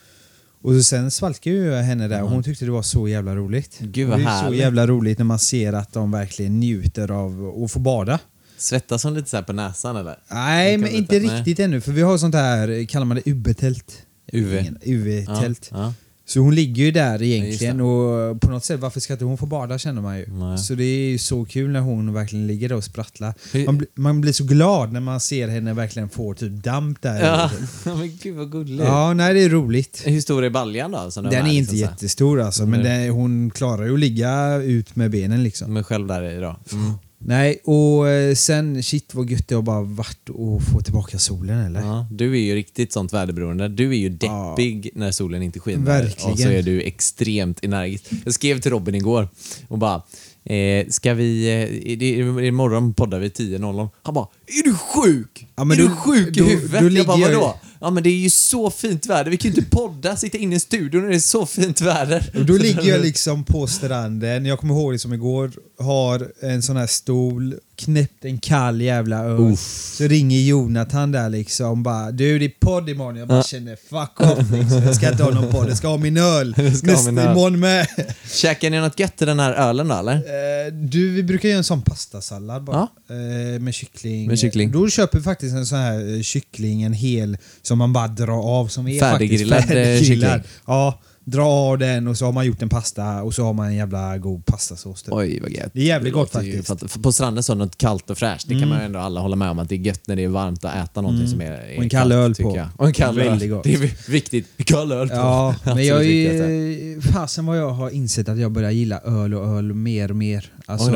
Och 0.61 0.73
så 0.73 0.83
sen 0.83 1.11
svalkade 1.11 1.55
ju 1.55 1.65
jag 1.65 1.83
henne 1.83 2.07
där 2.07 2.23
och 2.23 2.29
hon 2.29 2.43
tyckte 2.43 2.65
det 2.65 2.71
var 2.71 2.81
så 2.81 3.07
jävla 3.07 3.35
roligt. 3.35 3.77
Gud, 3.79 4.09
vad 4.09 4.19
det 4.19 4.23
är 4.23 4.25
så 4.25 4.31
härligt. 4.31 4.59
jävla 4.59 4.87
roligt 4.87 5.17
när 5.17 5.25
man 5.25 5.39
ser 5.39 5.73
att 5.73 5.93
de 5.93 6.11
verkligen 6.11 6.59
njuter 6.59 7.11
av 7.11 7.61
att 7.65 7.71
få 7.71 7.79
bada. 7.79 8.19
Svettas 8.57 9.03
hon 9.03 9.13
lite 9.13 9.29
så 9.29 9.37
här 9.37 9.43
på 9.43 9.53
näsan 9.53 9.95
eller? 9.95 10.15
Nej, 10.31 10.73
kan 10.73 10.81
men 10.81 10.89
vi 10.89 10.97
inte 10.97 11.19
nej. 11.19 11.37
riktigt 11.37 11.59
ännu 11.59 11.81
för 11.81 11.91
vi 11.91 12.01
har 12.01 12.17
sånt 12.17 12.35
här, 12.35 12.85
kallar 12.87 13.05
man 13.05 13.17
det 13.17 13.31
UV-tält? 13.31 13.93
UV. 14.33 14.59
Ingen- 14.59 14.77
UV-tält. 14.81 15.69
Ja, 15.71 15.77
ja. 15.79 15.93
Så 16.33 16.39
hon 16.39 16.56
ligger 16.56 16.83
ju 16.83 16.92
där 16.92 17.22
egentligen 17.24 17.81
och 17.81 18.42
på 18.42 18.50
något 18.50 18.66
sätt, 18.66 18.80
varför 18.80 19.00
ska 19.00 19.13
inte 19.13 19.25
hon 19.25 19.38
få 19.38 19.45
bada 19.45 19.78
känner 19.78 20.01
man 20.01 20.18
ju. 20.18 20.25
Nej. 20.28 20.57
Så 20.57 20.75
det 20.75 20.83
är 20.83 21.10
ju 21.10 21.18
så 21.18 21.45
kul 21.45 21.69
när 21.72 21.80
hon 21.80 22.13
verkligen 22.13 22.48
ligger 22.48 22.69
där 22.69 22.75
och 22.75 22.83
sprattlar. 22.83 23.33
Man, 23.66 23.78
bli- 23.78 23.88
man 23.95 24.22
blir 24.22 24.33
så 24.33 24.44
glad 24.44 24.92
när 24.94 25.00
man 25.00 25.19
ser 25.19 25.48
henne 25.48 25.74
verkligen 25.74 26.10
få 26.10 26.33
typ 26.33 26.63
damp 26.63 27.01
där. 27.01 27.25
Ja, 27.25 27.51
men 27.95 28.18
gud 28.22 28.36
vad 28.36 28.51
gulligt. 28.51 28.83
ja 28.83 29.13
nej 29.13 29.33
det 29.33 29.44
är 29.44 29.50
roligt. 29.50 30.01
Hur 30.06 30.22
stor 30.22 30.44
är 30.44 30.50
baljan 30.50 30.92
då? 30.92 31.12
Som 31.12 31.24
Den 31.24 31.33
är 31.33 31.44
med, 31.44 31.54
inte 31.54 31.60
liksom 31.60 31.78
så 31.78 31.86
här? 31.86 31.92
jättestor 31.92 32.42
alltså, 32.42 32.66
men 32.66 32.80
Nej. 32.81 33.06
det, 33.06 33.12
hon 33.12 33.51
klarar 33.51 33.86
ju 33.86 33.94
att 33.94 34.00
ligga 34.00 34.56
ut 34.56 34.95
med 34.95 35.12
benen 35.12 35.44
liksom. 35.44 35.74
Men 35.74 35.83
själv 35.83 36.07
där 36.07 36.24
i 36.24 36.39
då? 36.39 36.60
Mm. 36.74 36.94
Nej, 37.25 37.59
och 37.63 38.09
eh, 38.09 38.35
sen 38.35 38.83
shit 38.83 39.13
vad 39.13 39.29
gött 39.29 39.47
det 39.47 39.56
har 39.56 39.62
bara 39.62 39.81
varit 39.81 40.29
att 40.29 40.63
få 40.73 40.81
tillbaka 40.81 41.19
solen 41.19 41.59
eller? 41.65 41.81
Ja, 41.81 42.07
du 42.12 42.33
är 42.33 42.39
ju 42.41 42.56
riktigt 42.56 42.94
sånt 42.94 43.13
väderberoende. 43.13 43.68
Du 43.68 43.89
är 43.89 43.95
ju 43.97 44.18
Ja. 44.21 44.50
deppig 44.57 44.89
när 44.95 45.12
solen 45.12 45.44
inte 45.44 45.59
skiner. 45.59 45.85
Verkligen. 45.85 46.31
Och 46.31 46.39
så 46.39 46.47
är 46.50 46.62
du 46.63 46.81
extremt 46.81 47.63
energisk. 47.63 48.06
Jag 48.25 48.33
skrev 48.33 48.59
till 48.62 48.71
Robin 48.71 48.95
igår 48.95 49.27
och 49.68 49.77
bara 49.77 50.01
Eh, 50.44 50.88
ska 50.89 51.13
vi... 51.13 51.62
Eh, 51.63 51.97
det, 51.97 52.09
imorgon 52.47 52.94
poddar 52.94 53.19
vi 53.19 53.27
10.00. 53.29 53.89
Han 54.03 54.13
bara 54.13 54.27
“Är 54.47 54.63
du 54.63 54.73
sjuk? 54.75 55.47
Ja, 55.56 55.63
är 55.63 55.68
då- 55.68 55.73
du 55.75 55.89
sjuk 55.89 56.35
då- 56.38 56.44
i 56.44 56.50
huvudet?” 56.50 56.81
då 56.81 56.89
Jag 56.89 57.06
bara 57.07 57.18
“Vadå?” 57.18 57.56
Ja 57.83 57.89
men 57.89 58.04
det 58.04 58.10
är 58.10 58.18
ju 58.18 58.30
så 58.30 58.69
fint 58.69 59.06
väder. 59.06 59.31
Vi 59.31 59.38
kan 59.38 59.51
ju 59.51 59.57
inte 59.57 59.69
podda, 59.69 60.16
sitta 60.16 60.38
inne 60.38 60.56
i 60.56 60.60
studion 60.60 61.01
när 61.01 61.10
det 61.10 61.16
är 61.16 61.19
så 61.19 61.45
fint 61.45 61.81
väder. 61.81 62.31
Och 62.36 62.45
då 62.45 62.54
ligger 62.54 62.83
jag 62.83 63.01
liksom 63.01 63.44
på 63.44 63.68
stranden, 63.68 64.45
jag 64.45 64.60
kommer 64.60 64.74
ihåg 64.74 64.94
det 64.94 65.00
som 65.00 65.13
igår, 65.13 65.51
har 65.80 66.31
en 66.39 66.62
sån 66.62 66.78
här 66.78 66.88
stol, 66.88 67.56
knäppt 67.86 68.25
en 68.25 68.39
kall 68.39 68.81
jävla 68.81 69.24
öl. 69.24 69.57
Så 69.57 70.04
ringer 70.04 70.39
Jonathan 70.39 71.12
där 71.12 71.30
liksom 71.30 71.83
bara 71.83 72.12
du 72.12 72.39
det 72.39 72.45
är 72.45 72.51
podd 72.60 72.89
imorgon. 72.89 73.16
Jag 73.16 73.28
bara 73.28 73.38
Ja. 73.38 73.44
känner 73.44 73.75
fuck 73.89 74.22
off 74.31 74.51
liksom. 74.51 74.83
Jag 74.83 74.95
ska 74.95 75.12
inte 75.12 75.24
ha 75.24 75.31
någon 75.31 75.51
podd, 75.51 75.69
jag 75.69 75.78
ska 75.78 75.88
ha 75.88 75.98
min 75.98 76.18
öl. 76.18 76.56
Nästa 76.57 77.10
imorgon 77.10 77.60
med. 77.60 77.88
Käkar 78.31 78.69
ni 78.69 78.80
något 78.80 79.00
gött 79.00 79.22
i 79.22 79.25
den 79.25 79.39
här 79.39 79.54
ölen 79.54 79.88
då 79.88 79.95
eller? 79.95 80.16
Eh, 80.16 80.74
Du, 80.74 81.10
vi 81.10 81.24
brukar 81.24 81.50
göra 81.50 81.57
en 81.57 81.63
sån 81.63 81.81
pastasallad 81.81 82.63
bara. 82.63 82.88
Eh, 83.10 83.60
Med 83.60 83.74
kyckling. 83.74 84.28
Med 84.28 84.39
kyckling. 84.39 84.72
Då 84.72 84.89
köper 84.89 85.18
vi 85.18 85.24
faktiskt 85.24 85.56
en 85.56 85.66
sån 85.66 85.78
här 85.78 86.16
eh, 86.16 86.22
kyckling, 86.22 86.83
en 86.83 86.94
hel, 86.94 87.38
som 87.62 87.78
man 87.78 87.94
bara 87.94 88.07
drar 88.07 88.60
av 88.62 88.68
som 88.68 88.88
är 88.88 89.00
Färdiggrillad, 89.00 89.60
eh, 89.60 89.66
färdiggrillad. 89.66 90.31
kyckling. 90.31 90.51
Ja, 90.68 91.00
dra 91.25 91.45
av 91.45 91.77
den 91.77 92.07
och 92.07 92.18
så 92.18 92.25
har 92.25 92.31
man 92.31 92.45
gjort 92.45 92.62
en 92.62 92.69
pasta 92.69 93.23
och 93.23 93.33
så 93.35 93.44
har 93.44 93.53
man 93.53 93.68
en 93.68 93.75
jävla 93.75 94.18
god 94.18 94.45
pastasås 94.45 95.03
typ. 95.03 95.13
Oj 95.13 95.39
vad 95.41 95.51
gött. 95.51 95.69
Det 95.73 95.79
är 95.81 95.85
jävligt 95.85 96.13
gott 96.13 96.33
låter 96.33 96.47
ju 96.47 96.63
faktiskt. 96.63 96.91
för 96.94 97.00
På 97.00 97.12
stranden 97.12 97.44
så 97.44 97.56
något 97.56 97.77
kallt 97.77 98.09
och 98.09 98.18
fräscht. 98.18 98.47
Det 98.47 98.59
kan 98.59 98.69
man 98.69 98.79
ju 98.79 98.85
ändå 98.85 99.00
alla 99.00 99.19
hålla 99.21 99.35
med 99.35 99.50
om 99.50 99.59
att 99.59 99.69
det 99.69 99.75
är 99.75 99.79
gött 99.79 100.07
när 100.07 100.15
det 100.15 100.23
är 100.23 100.27
varmt 100.27 100.65
att 100.65 100.75
äta 100.75 101.01
någonting 101.01 101.27
som 101.27 101.41
är, 101.41 101.51
är 101.51 101.62
Mm. 101.71 101.77
Och 101.77 101.83
en 101.83 101.89
kall 101.89 102.01
kallt, 102.09 102.13
öl 102.13 102.35
på. 102.45 102.57
jag. 102.57 102.68
Och 102.77 102.88
en 102.88 102.94
kall 102.94 103.19
öl. 103.19 103.47
gott. 103.47 103.63
Det 103.63 103.73
är 103.73 103.77
vi- 103.77 103.94
viktigt. 104.07 104.47
Kall 104.65 104.91
öl 104.91 105.09
på. 105.09 105.15
Ja, 105.15 105.56
men 105.63 105.85
jag 105.85 106.00
är 106.06 106.09
ju... 106.09 107.01
Fasen 107.01 107.45
vad 107.45 107.57
jag 107.57 107.69
har 107.69 107.89
insett 107.89 108.29
att 108.29 108.39
jag 108.39 108.51
börjar 108.51 108.71
gilla 108.71 109.00
öl 109.00 109.33
och 109.33 109.47
öl 109.57 109.73
mer 109.73 110.09
och 110.12 110.18
mer. 110.18 110.51
Alltså, 110.65 110.91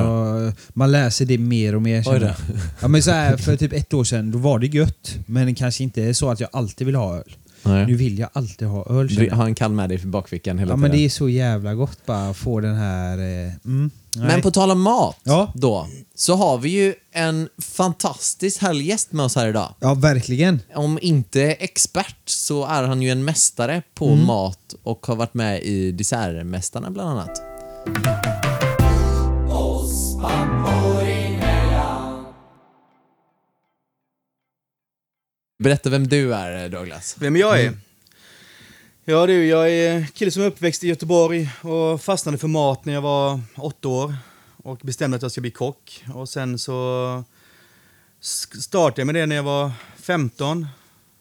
man 0.74 0.92
läser 0.92 1.26
det 1.26 1.38
mer 1.38 1.76
och 1.76 1.82
mer. 1.82 2.36
Ja, 2.82 2.88
men 2.88 3.04
så 3.04 3.12
här, 3.12 3.38
för 3.38 3.56
typ 3.58 3.74
ett 3.74 3.94
år 3.94 4.04
sedan, 4.04 4.32
då 4.32 4.38
var 4.38 4.60
det 4.60 4.68
gött. 4.68 5.16
Men 5.26 5.48
det 5.48 5.54
kanske 5.56 5.84
inte 5.84 6.04
är 6.04 6.14
så 6.14 6.30
att 6.30 6.40
jag 6.40 6.50
alltid 6.54 6.88
vill 6.88 6.96
ha 6.96 7.16
öl. 7.18 7.36
Nu 7.66 7.72
Nej. 7.86 7.94
vill 7.94 8.20
jag 8.20 8.30
alltid 8.34 8.68
ha 8.68 8.86
öl. 8.90 9.10
känner 9.10 9.28
jag. 9.28 9.36
Ha 9.36 9.46
en 9.46 9.56
kall 9.56 9.72
med 9.72 9.90
dig 9.90 10.02
i 10.04 10.06
bakfickan 10.06 10.60
hela 10.60 10.72
Ja 10.72 10.76
men 10.76 10.92
tiden. 10.92 10.98
det 11.02 11.06
är 11.06 11.10
så 11.10 11.30
jävla 11.30 11.74
gott 11.74 12.06
bara 12.06 12.30
att 12.30 12.38
få 12.38 12.60
den 12.60 12.76
här... 12.76 13.18
Eh, 13.18 13.52
mm. 13.66 13.92
Men 14.18 14.42
på 14.42 14.52
tal 14.52 14.72
om 14.72 14.82
mat 14.82 15.18
Ja. 15.24 15.52
då, 15.56 15.88
så 16.16 16.36
har 16.36 16.58
vi 16.58 16.70
ju 16.70 16.94
en 17.12 17.50
fantastisk 17.58 18.62
härlig 18.62 18.86
gäst 18.88 19.12
med 19.12 19.26
oss 19.26 19.36
här 19.36 19.48
idag. 19.48 19.74
Ja, 19.80 19.94
verkligen. 19.94 20.62
Om 20.76 21.00
inte 21.02 21.42
expert 21.44 22.18
så 22.26 22.66
är 22.66 22.84
han 22.84 23.02
ju 23.02 23.10
en 23.10 23.26
mästare 23.26 23.82
på 23.94 24.08
Mm. 24.08 24.26
mat 24.26 24.76
och 24.84 25.06
har 25.08 25.16
varit 25.16 25.34
med 25.34 25.62
i 25.64 25.92
Dessertmästarna 25.92 26.92
bland 26.92 27.10
annat. 27.10 27.42
Berätta 35.66 35.90
vem 35.90 36.08
du 36.08 36.34
är 36.34 36.70
Douglas. 36.70 37.16
Vem 37.20 37.36
jag 37.36 37.62
är? 37.62 37.74
Ja 39.06 39.28
du, 39.28 39.46
jag 39.46 39.72
är 39.72 40.06
kille 40.06 40.32
som 40.32 40.42
är 40.42 40.48
uppväxt 40.48 40.84
i 40.84 40.88
Göteborg 40.88 41.50
och 41.62 42.02
fastnade 42.02 42.38
för 42.38 42.48
mat 42.48 42.86
när 42.86 42.94
jag 42.94 43.02
var 43.02 43.42
åtta 43.56 43.88
år 43.88 44.16
och 44.64 44.80
bestämde 44.84 45.16
att 45.16 45.22
jag 45.22 45.32
ska 45.32 45.42
bli 45.42 45.52
kock. 45.52 46.04
Och 46.14 46.30
sen 46.30 46.60
så 46.60 47.24
startade 48.60 49.02
jag 49.02 49.06
med 49.06 49.16
det 49.16 49.26
när 49.26 49.36
jag 49.36 49.44
var 49.44 49.72
15 49.96 50.68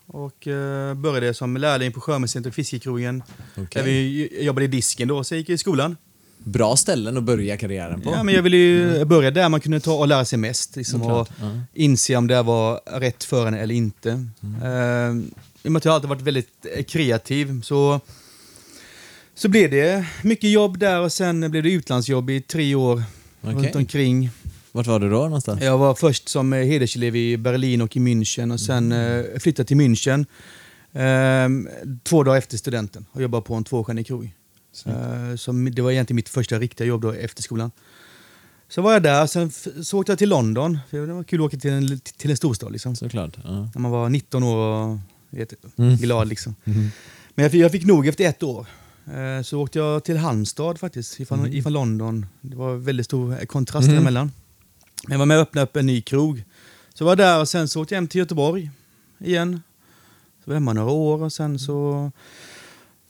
och 0.07 0.47
eh, 0.47 0.95
började 0.95 1.35
som 1.35 1.57
lärling 1.57 1.93
på 1.93 2.01
Sjömäscentret 2.01 2.53
och 2.53 2.55
Fiskekrogen. 2.55 3.23
Okej. 3.53 3.67
Där 3.73 3.83
vi 3.83 4.45
jobbade 4.45 4.65
i 4.65 4.69
disken 4.69 5.09
då, 5.09 5.25
så 5.25 5.35
jag 5.35 5.39
gick 5.39 5.51
i 5.51 5.59
skolan. 5.59 5.97
Bra 6.45 6.77
ställen 6.77 7.17
att 7.17 7.23
börja 7.23 7.57
karriären 7.57 8.01
på. 8.01 8.11
Ja, 8.11 8.23
men 8.23 8.35
jag 8.35 8.43
ville 8.43 8.57
ju 8.57 9.05
börja 9.05 9.31
där 9.31 9.49
man 9.49 9.61
kunde 9.61 9.81
ta 9.81 9.93
och 9.93 10.09
lära 10.09 10.25
sig 10.25 10.39
mest. 10.39 10.77
Liksom, 10.77 11.03
och 11.03 11.29
ja. 11.41 11.51
inse 11.75 12.17
om 12.17 12.27
det 12.27 12.43
var 12.43 12.81
rätt 13.01 13.25
för 13.25 13.47
en 13.47 13.55
eller 13.55 13.75
inte. 13.75 14.27
Mm. 14.43 14.63
Eh, 14.63 15.25
I 15.63 15.69
och 15.69 15.73
med 15.73 15.77
att 15.81 15.85
jag 15.85 15.95
alltid 15.95 16.09
varit 16.09 16.23
väldigt 16.23 16.67
eh, 16.77 16.85
kreativ 16.85 17.63
så, 17.63 18.01
så 19.35 19.49
blev 19.49 19.71
det 19.71 20.07
mycket 20.23 20.51
jobb 20.51 20.79
där 20.79 21.01
och 21.01 21.13
sen 21.13 21.51
blev 21.51 21.63
det 21.63 21.73
utlandsjobb 21.73 22.31
i 22.31 22.41
tre 22.41 22.75
år 22.75 23.03
Okej. 23.41 23.55
runt 23.55 23.77
omkring. 23.77 24.31
Vart 24.73 24.87
var 24.87 25.01
du 25.01 25.11
då 25.11 25.23
någonstans? 25.23 25.63
Jag 25.63 25.79
var 25.79 25.95
först 25.95 26.29
som 26.29 26.53
eh, 26.53 26.65
hederselev 26.65 27.17
i 27.17 27.37
Berlin 27.37 27.81
och 27.81 27.97
i 27.97 28.01
München 28.01 28.53
och 28.53 28.61
sen 28.61 28.93
eh, 28.93 29.25
flyttade 29.39 29.67
till 29.67 29.77
München 29.77 30.27
eh, 30.93 31.75
två 32.03 32.23
dagar 32.23 32.39
efter 32.39 32.57
studenten 32.57 33.07
och 33.13 33.23
jobbade 33.23 33.43
på 33.43 33.55
en 33.55 33.65
tvåstjärnig 33.65 34.07
krog. 34.07 34.31
Som, 35.37 35.71
det 35.75 35.83
var 35.83 35.91
egentligen 35.91 36.17
mitt 36.17 36.29
första 36.29 36.59
riktiga 36.59 36.87
jobb 36.87 37.03
då 37.03 37.13
efter 37.13 37.43
skolan. 37.43 37.71
Så 38.69 38.83
var 38.83 38.93
jag 38.93 39.03
där, 39.03 39.27
sen 39.27 39.51
så 39.85 39.99
åkte 39.99 40.13
jag 40.13 40.19
till 40.19 40.29
London. 40.29 40.79
För 40.91 41.07
det 41.07 41.13
var 41.13 41.25
kul 41.25 41.41
att 41.41 41.47
åka 41.47 41.57
till 41.57 41.71
en, 41.71 41.99
till 42.01 42.31
en 42.31 42.37
storstad 42.37 42.73
liksom. 42.73 42.97
Såklart. 42.97 43.37
Ja. 43.45 43.51
När 43.75 43.79
man 43.79 43.91
var 43.91 44.09
19 44.09 44.43
år 44.43 44.57
och 44.57 44.99
vet, 45.31 45.55
Mm. 45.79 45.97
glad 45.97 46.29
liksom. 46.29 46.55
Mhm. 46.65 46.91
Men 47.35 47.43
jag 47.43 47.53
fick, 47.53 47.61
jag 47.61 47.73
fick 47.73 47.85
nog 47.87 48.07
efter 48.07 48.25
ett 48.25 48.43
år. 48.43 48.67
Eh, 49.07 49.43
Så 49.43 49.61
åkte 49.61 49.79
jag 49.79 50.05
till 50.05 50.17
Halmstad 50.17 50.79
faktiskt, 50.81 51.21
ifrån, 51.21 51.39
Mm. 51.41 51.53
ifrån 51.55 51.73
London. 51.73 52.27
Det 52.41 52.57
var 52.57 52.75
väldigt 52.77 53.07
stor 53.07 53.33
eh, 53.33 53.47
kontrast 53.47 53.87
Mhm. 53.87 53.95
däremellan. 53.95 54.33
Men 55.05 55.13
jag 55.13 55.19
var 55.19 55.27
med 55.27 55.37
och 55.37 55.43
öppnade 55.43 55.65
upp 55.65 55.77
en 55.77 55.87
ny 55.87 56.03
krog. 56.03 56.45
Så 56.95 57.05
var 57.05 57.11
jag 57.11 57.19
där 57.19 57.41
och 57.41 57.49
sen 57.49 57.69
så 57.69 57.83
åkte 57.83 57.95
jag 57.95 58.01
hem 58.01 58.09
till 58.09 58.19
Göteborg 58.19 58.71
igen. 59.19 59.63
Så 60.45 60.51
var 60.51 60.55
jag 60.55 60.61
hemma 60.61 60.73
några 60.73 60.91
år 60.93 61.23
och 61.23 61.33
sen 61.33 61.59
så 61.59 62.11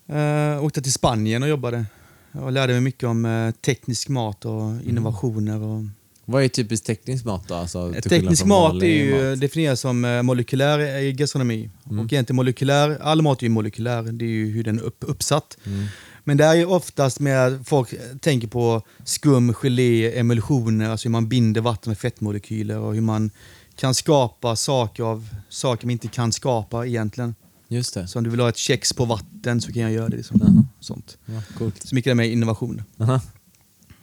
eh, 0.09 0.65
åkte 0.65 0.83
till 0.83 0.93
Spanien 0.93 1.43
och 1.43 1.49
jobbade. 1.49 1.85
Jag 2.33 2.53
lärde 2.53 2.73
mig 2.73 2.81
mycket 2.83 3.05
om 3.09 3.25
eh, 3.25 3.51
teknisk 3.51 4.09
mat 4.09 4.45
och 4.45 4.63
Mm. 4.63 4.89
innovationer. 4.89 5.63
Och, 5.63 5.83
Vad 6.25 6.45
är 6.45 6.49
typiskt 6.49 6.87
teknisk 6.87 7.25
mat 7.25 7.49
då? 7.49 7.55
Alltså, 7.55 7.95
Teknisk 8.09 8.45
mat 8.45 8.83
är 8.83 8.87
ju 8.87 9.31
mat? 9.31 9.41
definieras 9.41 9.81
som 9.81 10.05
eh, 10.05 10.23
molekylär 10.23 11.11
gastronomi. 11.11 11.71
Mm. 11.91 11.99
Och 12.05 12.13
egentligen 12.13 12.37
molekylär, 12.37 12.99
all 13.03 13.23
mat 13.23 13.39
är 13.39 13.43
ju 13.43 13.49
molekylär, 13.51 14.03
det 14.03 14.25
är 14.25 14.29
ju 14.29 14.51
hur 14.51 14.65
den 14.65 14.79
är 14.79 14.83
upp, 14.83 14.97
uppsatt. 15.01 15.57
Mm. 15.67 15.87
Men 16.25 16.37
det 16.37 16.45
är 16.45 16.55
ju 16.55 16.67
oftast 16.67 17.21
med 17.21 17.47
att 17.47 17.69
folk 17.69 17.95
tänker 18.21 18.49
på 18.49 18.83
skum, 19.05 19.55
gelé, 19.55 20.19
emulsioner, 20.19 20.91
alltså 20.91 21.09
hur 21.09 21.13
man 21.13 21.29
binder 21.29 21.61
vatten 21.61 21.91
med 21.91 21.99
fettmolekyler 21.99 22.79
och 22.79 22.95
hur 22.95 23.01
man 23.01 23.31
kan 23.77 23.95
skapa 23.95 24.57
saker 24.57 25.03
av 25.03 25.29
saker 25.49 25.87
man 25.87 25.91
inte 25.93 26.09
kan 26.09 26.33
skapa 26.33 26.87
egentligen. 26.87 27.35
Just 27.75 27.95
det. 27.95 28.09
Så 28.09 28.19
om 28.19 28.25
du 28.25 28.31
vill 28.31 28.41
ha 28.41 28.49
ett 28.49 28.57
kex 28.57 28.93
på 28.93 29.05
vatten 29.05 29.61
så 29.61 29.73
kan 29.73 29.83
jag 29.83 29.93
göra 29.93 30.09
det. 30.09 30.17
Liksom. 30.17 30.41
Jaha. 30.41 30.65
Sånt. 30.81 31.19
Ja, 31.27 31.43
coolt. 31.59 31.87
Så 31.89 31.95
mycket 31.95 32.11
det 32.11 32.15
med 32.15 32.31
innovation. 32.31 32.83
Aha. 32.99 33.21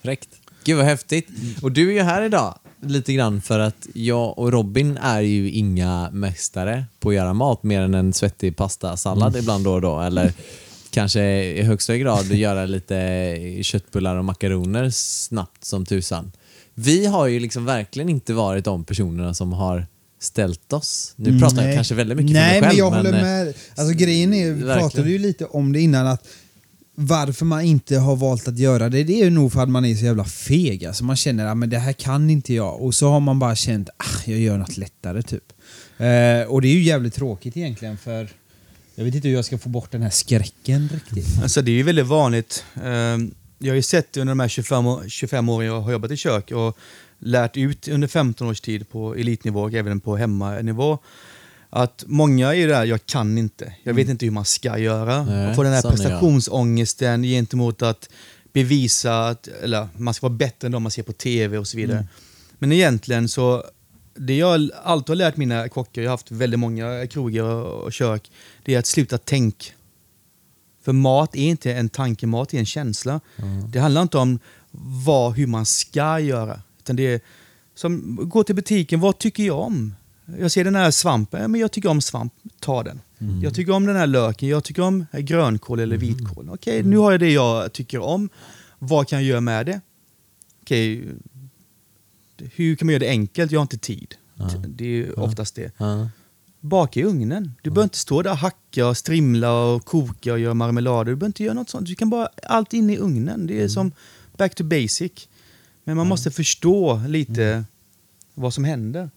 Fräckt. 0.02 0.30
Gud 0.64 0.78
vad 0.78 0.86
häftigt. 0.86 1.28
Och 1.62 1.72
du 1.72 1.90
är 1.90 1.94
ju 1.94 2.02
här 2.02 2.22
idag 2.22 2.60
lite 2.82 3.14
grann 3.14 3.42
för 3.42 3.60
att 3.60 3.88
jag 3.94 4.40
och 4.40 4.52
Robin 4.52 4.98
är 4.98 5.22
ju 5.22 5.52
inga 5.52 6.10
mästare 6.12 6.86
på 7.00 7.10
att 7.10 7.16
göra 7.16 7.34
mat 7.34 7.64
mer 7.64 7.82
än 7.82 7.94
en 7.94 8.14
svettig 8.14 8.56
pastasallad 8.56 9.36
ibland 9.36 9.64
då 9.64 9.74
och 9.74 9.82
då. 9.82 10.00
Eller 10.00 10.34
kanske 10.90 11.44
i 11.44 11.62
högsta 11.62 11.98
grad 11.98 12.26
göra 12.26 12.66
lite 12.66 13.60
köttbullar 13.62 14.16
och 14.16 14.26
makaroner 14.26 14.90
snabbt 14.90 15.66
som 15.66 15.86
tusan. 15.86 16.32
Vi 16.74 17.06
har 17.06 17.28
ju 17.28 17.40
liksom 17.40 17.66
verkligen 17.66 18.10
inte 18.10 18.34
varit 18.34 18.66
de 18.66 18.84
personerna 18.84 19.34
som 19.34 19.54
har 19.54 19.88
ställt 20.22 20.74
oss. 20.74 21.14
Nu 21.16 21.40
pratar 21.40 21.58
jag 21.58 21.66
Nej. 21.66 21.76
kanske 21.76 21.96
väldigt 21.96 22.18
mycket 22.18 22.34
Nej, 22.34 22.44
för 22.60 22.62
mig 22.62 22.62
själv. 22.62 22.68
men 22.70 22.78
jag 22.78 22.92
håller 22.92 23.14
eh, 23.18 23.46
med. 23.46 23.54
Alltså 23.76 23.94
grejen 23.98 24.34
är, 24.34 24.46
vi 24.46 24.52
verkligen. 24.52 24.80
pratade 24.80 25.10
ju 25.10 25.18
lite 25.18 25.46
om 25.46 25.74
det 25.74 25.80
innan, 25.82 26.08
att 26.08 26.28
varför 26.96 27.46
man 27.46 27.62
inte 27.62 27.98
har 27.98 28.16
valt 28.16 28.48
att 28.48 28.58
göra 28.60 28.90
det, 28.90 29.04
det 29.04 29.14
är 29.22 29.24
ju 29.24 29.30
nog 29.30 29.54
för 29.54 29.64
att 29.64 29.70
man 29.70 29.86
är 29.86 29.96
så 29.96 30.06
jävla 30.06 30.26
feg. 30.26 30.86
Alltså 30.86 31.04
man 31.04 31.16
känner 31.16 31.46
att 31.46 31.70
det 31.70 31.78
här 31.80 31.94
kan 31.94 32.30
inte 32.30 32.54
jag. 32.54 32.82
Och 32.82 32.96
så 32.96 33.10
har 33.10 33.20
man 33.20 33.40
bara 33.40 33.56
känt 33.56 33.90
ah, 33.98 34.04
jag 34.26 34.40
gör 34.40 34.58
något 34.58 34.78
lättare 34.78 35.22
typ. 35.22 35.44
Eh, 35.98 36.50
och 36.52 36.62
det 36.62 36.68
är 36.68 36.74
ju 36.74 36.84
jävligt 36.84 37.14
tråkigt 37.14 37.58
egentligen 37.58 37.98
för 37.98 38.30
jag 38.96 39.06
vet 39.06 39.16
inte 39.16 39.28
hur 39.28 39.36
jag 39.36 39.46
ska 39.46 39.58
få 39.58 39.70
bort 39.70 39.92
den 39.92 40.02
här 40.02 40.10
skräcken 40.10 40.90
riktigt. 40.94 41.42
Alltså 41.44 41.62
det 41.62 41.72
är 41.72 41.76
ju 41.76 41.84
väldigt 41.84 42.08
vanligt. 42.08 42.64
Ehm, 42.84 43.34
Jag 43.60 43.70
har 43.72 43.76
ju 43.76 43.82
sett 43.82 44.18
under 44.18 44.32
de 44.32 44.40
här 44.40 44.48
25, 44.48 44.86
år- 44.88 45.04
25 45.08 45.50
åren 45.50 45.68
jag 45.68 45.82
har 45.82 45.92
jobbat 45.92 46.12
i 46.12 46.18
kök 46.18 46.52
och 46.52 46.78
lärt 47.22 47.58
ut 47.58 47.88
under 47.88 48.08
15 48.08 48.48
års 48.48 48.62
tid 48.62 48.90
på 48.90 49.16
elitnivå 49.16 49.62
och 49.62 49.74
även 49.74 50.00
på 50.00 50.18
hemmanivå 50.18 51.00
att 51.74 52.04
många 52.08 52.50
är 52.50 52.54
ju 52.54 52.68
där, 52.68 52.86
jag 52.86 53.06
kan 53.06 53.38
inte. 53.38 53.74
Jag 53.84 53.94
vet 53.94 54.10
inte 54.10 54.26
hur 54.26 54.32
man 54.32 54.46
ska 54.46 54.78
göra. 54.78 55.16
Mm. 55.16 55.26
Nej, 55.26 55.50
och 55.50 55.56
får 55.56 55.64
den 55.64 55.74
här 55.74 55.82
prestationsångesten 55.82 57.24
gentemot 57.24 57.82
att 57.82 58.10
bevisa 58.54 59.28
att 59.28 59.48
eller, 59.48 59.88
man 59.98 60.14
ska 60.14 60.28
vara 60.28 60.38
bättre 60.38 60.66
än 60.66 60.72
de 60.72 60.84
man 60.84 60.92
ser 60.92 61.04
på 61.04 61.14
TV 61.14 61.58
och 61.58 61.68
så 61.68 61.78
vidare. 61.78 61.98
Mm. 61.98 62.10
Men 62.60 62.72
egentligen 62.72 63.30
så, 63.30 63.64
det 64.16 64.38
jag 64.38 64.70
alltid 64.84 65.10
har 65.10 65.16
lärt 65.16 65.38
mina 65.38 65.70
kockar, 65.70 66.02
jag 66.02 66.10
har 66.10 66.14
haft 66.14 66.32
väldigt 66.32 66.60
många 66.60 67.08
krogar 67.08 67.44
och 67.44 67.94
kök, 67.94 68.32
det 68.64 68.76
är 68.76 68.80
att 68.80 68.86
sluta 68.86 69.18
tänk. 69.18 69.74
För 70.84 70.94
mat 70.94 71.36
är 71.36 71.50
inte 71.50 71.74
en 71.74 71.90
tanke, 71.90 72.28
mat 72.28 72.54
är 72.54 72.58
en 72.58 72.66
känsla. 72.66 73.20
Det 73.68 73.80
handlar 73.80 74.02
inte 74.02 74.18
om 74.18 74.40
vad, 75.06 75.34
hur 75.34 75.48
man 75.48 75.66
ska 75.66 76.20
göra. 76.20 76.62
Utan 76.84 76.96
det 76.96 77.14
är 77.14 77.22
som, 77.76 78.20
gå 78.30 78.44
till 78.44 78.56
butiken, 78.56 79.00
vad 79.00 79.18
tycker 79.18 79.44
jag 79.44 79.60
om? 79.60 79.96
Jag 80.40 80.52
ser 80.52 80.64
den 80.64 80.76
här 80.76 80.92
svampen, 80.92 81.42
ja, 81.42 81.48
men 81.48 81.62
jag 81.62 81.72
tycker 81.72 81.90
om 81.90 82.02
svamp, 82.02 82.34
ta 82.60 82.84
den. 82.84 83.02
Jag 83.44 83.54
tycker 83.54 83.72
om 83.72 83.86
den 83.86 83.96
här 83.96 84.08
löken, 84.08 84.50
jag 84.50 84.64
tycker 84.64 84.82
om 84.82 85.06
grönkål 85.14 85.80
eller 85.80 85.98
vitkål. 85.98 86.50
Okej, 86.50 86.84
nu 86.84 86.98
har 86.98 87.12
jag 87.12 87.20
det 87.20 87.32
jag 87.32 87.74
tycker 87.74 88.00
om. 88.00 88.30
Vad 88.80 89.08
kan 89.08 89.20
jag 89.20 89.28
göra 89.28 89.42
med 89.42 89.66
det? 89.66 89.82
Okej, 90.62 91.06
hur 92.38 92.76
kan 92.76 92.86
man 92.86 92.94
göra 92.94 93.00
det 93.00 93.10
enkelt? 93.10 93.52
Jag 93.52 93.60
har 93.60 93.62
inte 93.62 93.78
tid. 93.78 94.16
Det 94.68 94.84
är 94.84 94.90
ju 94.90 95.14
oftast 95.14 95.56
det. 95.56 95.72
Ja. 95.78 96.10
Baka 96.60 97.00
i 97.00 97.04
ugnen. 97.04 97.54
Du 97.62 97.70
behöver 97.70 97.84
inte 97.84 97.98
stå 97.98 98.22
där 98.22 98.32
och 98.32 98.38
hacka, 98.38 98.88
och 98.88 98.98
strimla 98.98 99.64
och 99.64 99.86
koka 99.86 100.34
och 100.34 100.40
göra 100.40 100.54
marmelader. 100.54 101.12
Du 101.12 101.16
behöver 101.16 101.30
inte 101.30 101.44
göra 101.44 101.54
något 101.54 101.70
sånt. 101.70 101.88
Du 101.88 101.96
kan 101.96 102.10
bara 102.10 102.30
allt 102.44 102.74
in 102.74 102.90
i 102.90 102.98
ugnen. 102.98 103.48
Det 103.48 103.62
är 103.62 103.68
som 103.68 103.92
back 104.38 104.56
to 104.56 104.64
basic. 104.64 105.30
Men 105.92 105.98
man 105.98 106.08
måste 106.08 106.32
förstå 106.32 107.02
lite 107.08 107.64
vad 108.34 108.54
som 108.54 108.64
händer. 108.64 109.10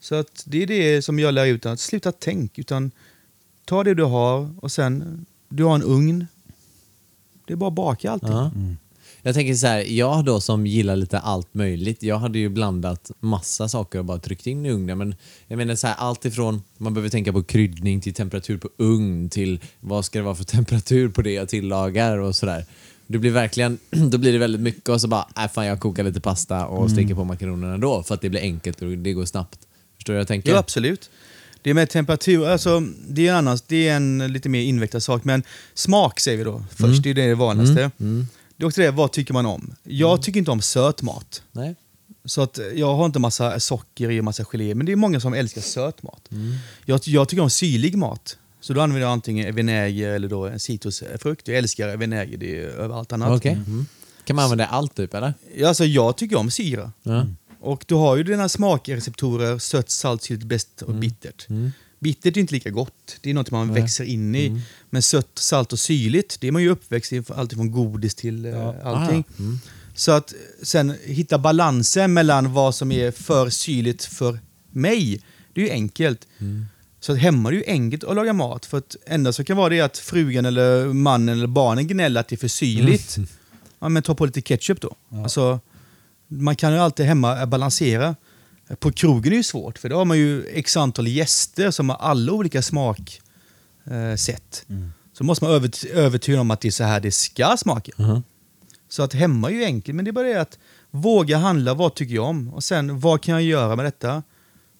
Så 0.00 0.14
att 0.14 0.44
det 0.46 0.62
är 0.62 0.66
det 0.66 1.02
som 1.02 1.18
jag 1.18 1.34
lär 1.34 1.46
ut. 1.46 1.66
Att 1.66 1.80
sluta 1.80 2.12
tänk. 2.12 2.58
Utan 2.58 2.90
ta 3.64 3.84
det 3.84 3.94
du 3.94 4.04
har 4.04 4.54
och 4.60 4.72
sen, 4.72 5.26
du 5.48 5.64
har 5.64 5.74
en 5.74 5.82
ugn. 5.82 6.26
Det 7.46 7.52
är 7.52 7.56
bara 7.56 7.68
att 7.68 7.74
baka 7.74 8.10
allting. 8.10 8.30
Ja. 8.30 8.50
Jag 9.22 9.34
tänker 9.34 9.54
så 9.54 9.66
här, 9.66 9.80
jag 9.80 10.24
då 10.24 10.40
som 10.40 10.66
gillar 10.66 10.96
lite 10.96 11.18
allt 11.18 11.54
möjligt, 11.54 12.02
jag 12.02 12.18
hade 12.18 12.38
ju 12.38 12.48
blandat 12.48 13.10
massa 13.20 13.68
saker 13.68 13.98
och 13.98 14.04
bara 14.04 14.18
tryckt 14.18 14.46
in 14.46 14.66
i 14.66 14.70
ugnen. 14.70 14.98
Men 14.98 15.14
jag 15.46 15.56
menar 15.56 15.74
så 15.74 15.86
här, 15.86 15.96
allt 15.98 16.24
ifrån, 16.24 16.62
man 16.76 16.94
behöver 16.94 17.08
tänka 17.08 17.32
på 17.32 17.42
kryddning 17.42 18.00
till 18.00 18.14
temperatur 18.14 18.58
på 18.58 18.70
ugn 18.76 19.28
till 19.28 19.60
vad 19.80 20.04
ska 20.04 20.18
det 20.18 20.24
vara 20.24 20.34
för 20.34 20.44
temperatur 20.56 21.08
på 21.08 21.22
det 21.22 21.32
jag 21.32 21.48
tillagar 21.48 22.18
och 22.18 22.36
sådär. 22.36 22.64
Det 23.10 23.18
blir 23.18 23.30
verkligen, 23.30 23.78
då 23.90 24.18
blir 24.18 24.32
det 24.32 24.38
väldigt 24.38 24.60
mycket 24.60 24.88
och 24.88 25.00
så 25.00 25.08
bara, 25.08 25.28
äh, 25.36 25.50
fan 25.50 25.66
jag 25.66 25.80
kokar 25.80 26.04
lite 26.04 26.20
pasta 26.20 26.66
och 26.66 26.90
steker 26.90 27.14
på 27.14 27.24
makaronerna 27.24 27.78
då 27.78 28.02
för 28.02 28.14
att 28.14 28.20
det 28.20 28.28
blir 28.28 28.40
enkelt 28.40 28.82
och 28.82 28.88
det 28.88 29.12
går 29.12 29.24
snabbt. 29.24 29.58
Förstår 29.96 30.12
du 30.12 30.16
vad 30.16 30.20
jag 30.20 30.28
tänker? 30.28 30.50
Ja, 30.50 30.58
absolut. 30.58 31.10
Det 31.62 31.74
med 31.74 31.88
temperatur, 31.90 32.46
alltså, 32.46 32.82
det 33.08 33.28
är, 33.28 33.34
annars, 33.34 33.62
det 33.66 33.88
är 33.88 33.96
en 33.96 34.32
lite 34.32 34.48
mer 34.48 34.60
invecklad 34.60 35.02
sak, 35.02 35.24
men 35.24 35.42
smak 35.74 36.20
säger 36.20 36.38
vi 36.38 36.44
då 36.44 36.64
först, 36.70 37.02
det 37.02 37.10
är 37.10 37.14
det 37.14 37.34
vanligaste. 37.34 37.90
Det 38.56 38.64
är 38.64 38.66
också 38.66 38.80
det, 38.80 38.90
vad 38.90 39.12
tycker 39.12 39.32
man 39.32 39.46
om? 39.46 39.74
Jag 39.82 40.22
tycker 40.22 40.38
inte 40.38 40.50
om 40.50 40.60
söt 40.60 41.02
mat. 41.02 41.42
Nej? 41.52 41.74
Så 42.24 42.42
att 42.42 42.58
jag 42.74 42.94
har 42.94 43.06
inte 43.06 43.18
massa 43.18 43.60
socker 43.60 44.10
i 44.10 44.20
och 44.20 44.24
massa 44.24 44.44
gelé, 44.44 44.74
men 44.74 44.86
det 44.86 44.92
är 44.92 44.96
många 44.96 45.20
som 45.20 45.34
älskar 45.34 45.60
söt 45.60 46.02
mat. 46.02 46.28
Jag, 46.84 47.00
jag 47.04 47.28
tycker 47.28 47.42
om 47.42 47.50
syrlig 47.50 47.96
mat. 47.96 48.36
Så 48.60 48.72
då 48.72 48.80
använder 48.80 49.00
jag 49.06 49.12
antingen 49.12 49.54
vinäger 49.54 50.08
eller 50.10 50.28
då 50.28 50.46
en 50.46 50.60
citrusfrukt. 50.60 51.48
Jag 51.48 51.58
älskar 51.58 51.96
vinäger, 51.96 52.38
det 52.38 52.58
är 52.58 52.62
över 52.62 52.94
allt 52.94 53.12
annat. 53.12 53.36
Okej. 53.36 53.52
Mm. 53.52 53.86
Kan 54.24 54.36
man 54.36 54.44
använda 54.44 54.66
allt 54.66 54.94
typ 54.94 55.14
eller? 55.14 55.34
Ja, 55.56 55.68
Alltså, 55.68 55.84
jag 55.84 56.16
tycker 56.16 56.36
om 56.36 56.50
syra. 56.50 56.92
Ja. 57.02 57.26
Och 57.60 57.84
du 57.88 57.94
har 57.94 58.16
ju 58.16 58.22
dina 58.22 58.48
smakreceptorer, 58.48 59.58
sött, 59.58 59.90
salt, 59.90 60.22
syrligt, 60.22 60.46
bäst 60.46 60.82
och 60.82 60.94
bittert. 60.94 61.46
Bittert 61.98 62.36
är 62.36 62.40
inte 62.40 62.54
lika 62.54 62.70
gott, 62.70 63.18
det 63.20 63.30
är 63.30 63.34
något 63.34 63.50
man 63.50 63.74
växer 63.74 64.04
in 64.04 64.34
i. 64.34 64.62
Men 64.90 65.02
sött, 65.02 65.30
salt 65.34 65.72
och 65.72 65.78
syrligt, 65.78 66.40
det 66.40 66.48
är 66.48 66.52
man 66.52 66.62
ju 66.62 66.68
uppväxt 66.68 67.12
i, 67.12 67.22
allt 67.28 67.52
från 67.52 67.72
godis 67.72 68.14
till 68.14 68.46
eh, 68.46 68.86
allting. 68.86 69.24
Så 69.94 70.12
att 70.12 70.34
sen 70.62 70.94
hitta 71.04 71.38
balansen 71.38 72.12
mellan 72.12 72.52
vad 72.52 72.74
som 72.74 72.92
är 72.92 73.10
för 73.10 73.50
syrligt 73.50 74.04
för 74.04 74.38
mig, 74.70 75.22
det 75.52 75.60
är 75.60 75.64
ju 75.64 75.70
enkelt. 75.70 76.26
Så 77.00 77.12
att 77.12 77.18
hemma 77.18 77.48
är 77.48 77.52
det 77.52 77.58
ju 77.58 77.64
enkelt 77.66 78.04
att 78.04 78.16
laga 78.16 78.32
mat. 78.32 78.66
För 78.66 78.78
att 78.78 78.96
enda 79.06 79.32
som 79.32 79.44
kan 79.44 79.56
vara 79.56 79.68
det 79.68 79.78
är 79.78 79.82
att 79.84 79.98
frugan 79.98 80.44
eller 80.44 80.86
mannen 80.86 81.34
eller 81.36 81.46
barnen 81.46 81.86
gnäller 81.86 82.20
att 82.20 82.28
det 82.28 82.34
är 82.34 82.38
för 82.38 82.48
syrligt. 82.48 83.16
Ja, 83.78 83.88
men 83.88 84.02
ta 84.02 84.14
på 84.14 84.26
lite 84.26 84.40
ketchup 84.42 84.80
då. 84.80 84.96
Alltså, 85.22 85.60
man 86.28 86.56
kan 86.56 86.72
ju 86.72 86.78
alltid 86.78 87.06
hemma 87.06 87.46
balansera. 87.46 88.16
På 88.78 88.92
krogen 88.92 89.26
är 89.26 89.30
det 89.30 89.36
ju 89.36 89.42
svårt, 89.42 89.78
för 89.78 89.88
då 89.88 89.96
har 89.96 90.04
man 90.04 90.18
ju 90.18 90.44
x 90.46 90.76
antal 90.76 91.08
gäster 91.08 91.70
som 91.70 91.88
har 91.88 91.96
alla 91.96 92.32
olika 92.32 92.62
smaksätt. 92.62 93.20
Eh, 93.90 94.16
sätt. 94.16 94.64
Så 95.12 95.24
måste 95.24 95.44
man 95.44 95.54
övert- 95.54 95.84
övertyga 95.92 96.40
om 96.40 96.50
att 96.50 96.60
det 96.60 96.68
är 96.68 96.72
så 96.72 96.84
här 96.84 97.00
det 97.00 97.10
ska 97.10 97.56
smaka. 97.58 97.92
Så 98.88 99.02
att 99.02 99.12
hemma 99.12 99.50
är 99.50 99.54
ju 99.54 99.64
enkelt, 99.64 99.96
men 99.96 100.04
det 100.04 100.10
är 100.10 100.12
bara 100.12 100.26
det 100.28 100.40
att 100.40 100.58
våga 100.90 101.38
handla, 101.38 101.74
vad 101.74 101.94
tycker 101.94 102.14
jag 102.14 102.24
om? 102.24 102.48
Och 102.54 102.64
sen, 102.64 103.00
vad 103.00 103.22
kan 103.22 103.34
jag 103.34 103.42
göra 103.42 103.76
med 103.76 103.84
detta? 103.84 104.22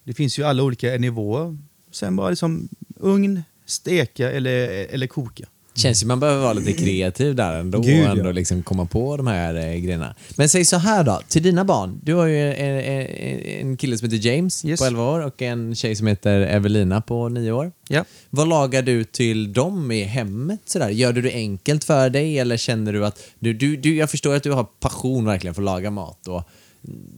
Det 0.05 0.15
finns 0.15 0.39
ju 0.39 0.45
alla 0.45 0.63
olika 0.63 0.87
nivåer. 0.89 1.59
Sen 1.91 2.17
bara 2.17 2.31
liksom 2.31 2.69
ugn, 3.01 3.43
steka 3.67 4.31
eller, 4.31 4.87
eller 4.91 5.07
koka. 5.07 5.47
Känns 5.75 6.03
ju 6.03 6.07
man 6.07 6.21
behöver 6.21 6.43
vara 6.43 6.53
lite 6.53 6.73
kreativ 6.73 7.35
där 7.35 7.61
ändå 7.61 7.81
Gud, 7.81 8.05
och 8.05 8.11
ändå 8.11 8.29
ja. 8.29 8.33
liksom 8.33 8.63
komma 8.63 8.87
på 8.87 9.17
de 9.17 9.27
här 9.27 9.55
eh, 9.55 9.77
grejerna. 9.77 10.15
Men 10.37 10.49
säg 10.49 10.65
så 10.65 10.77
här 10.77 11.05
då, 11.05 11.21
till 11.29 11.43
dina 11.43 11.65
barn. 11.65 12.01
Du 12.03 12.15
har 12.15 12.27
ju 12.27 12.53
en, 12.53 12.77
en, 12.77 13.67
en 13.67 13.77
kille 13.77 13.99
som 13.99 14.11
heter 14.11 14.29
James 14.29 14.65
Yes. 14.65 14.81
på 14.81 14.87
11 14.87 15.11
år 15.11 15.21
och 15.21 15.43
en 15.43 15.75
tjej 15.75 15.97
som 15.97 16.07
heter 16.07 16.41
Evelina 16.41 17.01
på 17.01 17.29
9 17.29 17.53
år. 17.53 17.73
Ja. 17.89 18.05
Vad 18.31 18.49
lagar 18.49 18.83
du 18.83 19.05
till 19.05 19.53
dem 19.53 19.91
i 19.91 20.03
hemmet? 20.03 20.61
Sådär? 20.65 20.89
Gör 20.89 21.13
du 21.13 21.23
det 21.23 21.33
enkelt 21.33 21.85
för 21.85 22.11
dig 22.11 22.39
eller 22.39 22.57
känner 22.57 22.93
du 22.93 23.07
att... 23.07 23.23
Du, 23.39 23.55
du, 23.55 23.77
du, 23.77 23.97
jag 23.97 24.11
förstår 24.11 24.35
att 24.35 24.43
du 24.43 24.53
har 24.53 24.65
passion 24.65 25.25
verkligen 25.25 25.55
för 25.55 25.63
att 25.63 25.67
laga 25.67 25.91
mat 25.91 26.29
och 26.29 26.43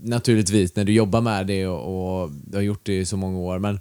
naturligtvis 0.03 0.77
när 0.77 0.85
du 0.85 0.93
jobbar 0.93 1.21
med 1.21 1.47
det 1.47 1.67
och, 1.67 2.23
och 2.23 2.31
du 2.31 2.57
har 2.57 2.63
gjort 2.63 2.87
det 2.87 2.99
i 2.99 3.05
så 3.05 3.17
många 3.17 3.39
år. 3.39 3.59
Men 3.59 3.81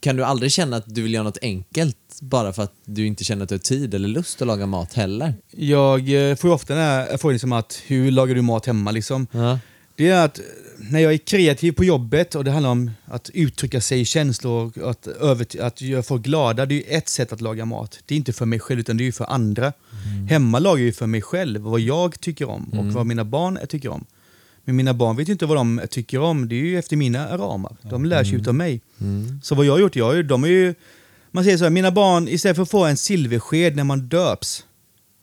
kan 0.00 0.16
du 0.16 0.24
aldrig 0.24 0.52
känna 0.52 0.76
att 0.76 0.94
du 0.94 1.02
vill 1.02 1.14
göra 1.14 1.24
något 1.24 1.38
enkelt 1.42 1.96
bara 2.20 2.52
för 2.52 2.62
att 2.62 2.72
du 2.84 3.06
inte 3.06 3.24
känner 3.24 3.42
att 3.42 3.48
du 3.48 3.54
har 3.54 3.60
tid 3.60 3.94
eller 3.94 4.08
lust 4.08 4.42
att 4.42 4.48
laga 4.48 4.66
mat 4.66 4.94
heller? 4.94 5.34
Jag 5.50 6.30
eh, 6.30 6.36
får 6.36 6.50
ju 6.50 6.54
ofta 6.54 6.74
den 6.74 6.82
här 6.82 7.16
frågan 7.16 7.38
som 7.38 7.52
att 7.52 7.82
hur 7.86 8.10
lagar 8.10 8.34
du 8.34 8.42
mat 8.42 8.66
hemma 8.66 8.90
liksom? 8.90 9.26
Ja. 9.30 9.58
Det 9.96 10.08
är 10.08 10.24
att 10.24 10.40
när 10.78 11.00
jag 11.00 11.12
är 11.12 11.18
kreativ 11.18 11.72
på 11.72 11.84
jobbet 11.84 12.34
och 12.34 12.44
det 12.44 12.50
handlar 12.50 12.70
om 12.70 12.90
att 13.04 13.30
uttrycka 13.34 13.80
sig 13.80 14.00
i 14.00 14.04
känslor 14.04 14.72
och 14.82 14.90
att, 14.90 15.06
över, 15.06 15.60
att 15.60 15.80
göra 15.80 16.02
folk 16.02 16.22
glada. 16.22 16.66
Det 16.66 16.94
är 16.94 16.98
ett 16.98 17.08
sätt 17.08 17.32
att 17.32 17.40
laga 17.40 17.64
mat. 17.64 17.98
Det 18.06 18.14
är 18.14 18.16
inte 18.16 18.32
för 18.32 18.46
mig 18.46 18.60
själv 18.60 18.80
utan 18.80 18.96
det 18.96 19.06
är 19.06 19.12
för 19.12 19.24
andra. 19.24 19.72
Hemma 20.28 20.58
lagar 20.58 20.84
jag 20.84 20.94
för 20.94 21.06
mig 21.06 21.22
själv, 21.22 21.60
vad 21.60 21.80
jag 21.80 22.20
tycker 22.20 22.48
om 22.48 22.68
och 22.78 22.86
vad 22.86 23.06
mina 23.06 23.24
barn 23.24 23.58
tycker 23.68 23.88
om. 23.88 24.04
Men 24.68 24.76
mina 24.76 24.94
barn 24.94 25.16
vet 25.16 25.28
ju 25.28 25.32
inte 25.32 25.46
vad 25.46 25.56
de 25.56 25.80
tycker 25.90 26.18
om. 26.20 26.48
Det 26.48 26.54
är 26.54 26.64
ju 26.64 26.78
efter 26.78 26.96
mina 26.96 27.38
ramar. 27.38 27.76
De 27.82 28.04
lär 28.04 28.24
sig 28.24 28.34
utav 28.34 28.54
mig. 28.54 28.80
Så 29.42 29.54
vad 29.54 29.66
jag 29.66 29.72
har 29.72 29.78
gjort, 29.78 29.96
jag, 29.96 30.04
har 30.04 30.14
ju- 30.14 30.22
de 30.22 30.44
är 30.44 30.48
ju... 30.48 30.74
Man 31.30 31.44
säger 31.44 31.58
så 31.58 31.64
här, 31.64 31.70
mina 31.70 31.90
barn, 31.90 32.28
istället 32.28 32.56
för 32.56 32.62
att 32.62 32.70
få 32.70 32.84
en 32.84 32.96
silversked 32.96 33.76
när 33.76 33.84
man 33.84 34.08
döps, 34.08 34.64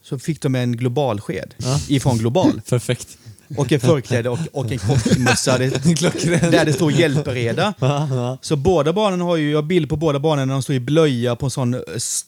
så 0.03 0.19
fick 0.19 0.41
de 0.41 0.55
en 0.55 0.77
globalsked 0.77 1.53
Ja. 1.57 1.79
ifrån 1.87 2.17
Global. 2.17 2.61
Perfekt. 2.69 3.17
Och 3.57 3.71
en 3.71 3.79
förkläde 3.79 4.29
och, 4.29 4.39
och 4.51 4.71
en 4.71 4.77
kockmössa 4.77 5.57
där 5.57 6.65
det 6.65 6.73
står 6.73 6.91
hjälpreda. 6.91 7.73
Så 8.41 8.55
båda 8.55 8.93
barnen 8.93 9.21
har 9.21 9.35
ju, 9.35 9.51
jag 9.51 9.57
har 9.57 9.63
bild 9.63 9.89
på 9.89 9.95
båda 9.95 10.19
barnen 10.19 10.47
när 10.47 10.55
de 10.55 10.63
står 10.63 10.75
i 10.75 10.79
blöja 10.79 11.35
på 11.35 11.45
en 11.45 11.49
sån 11.49 11.73
eh, 11.73 11.79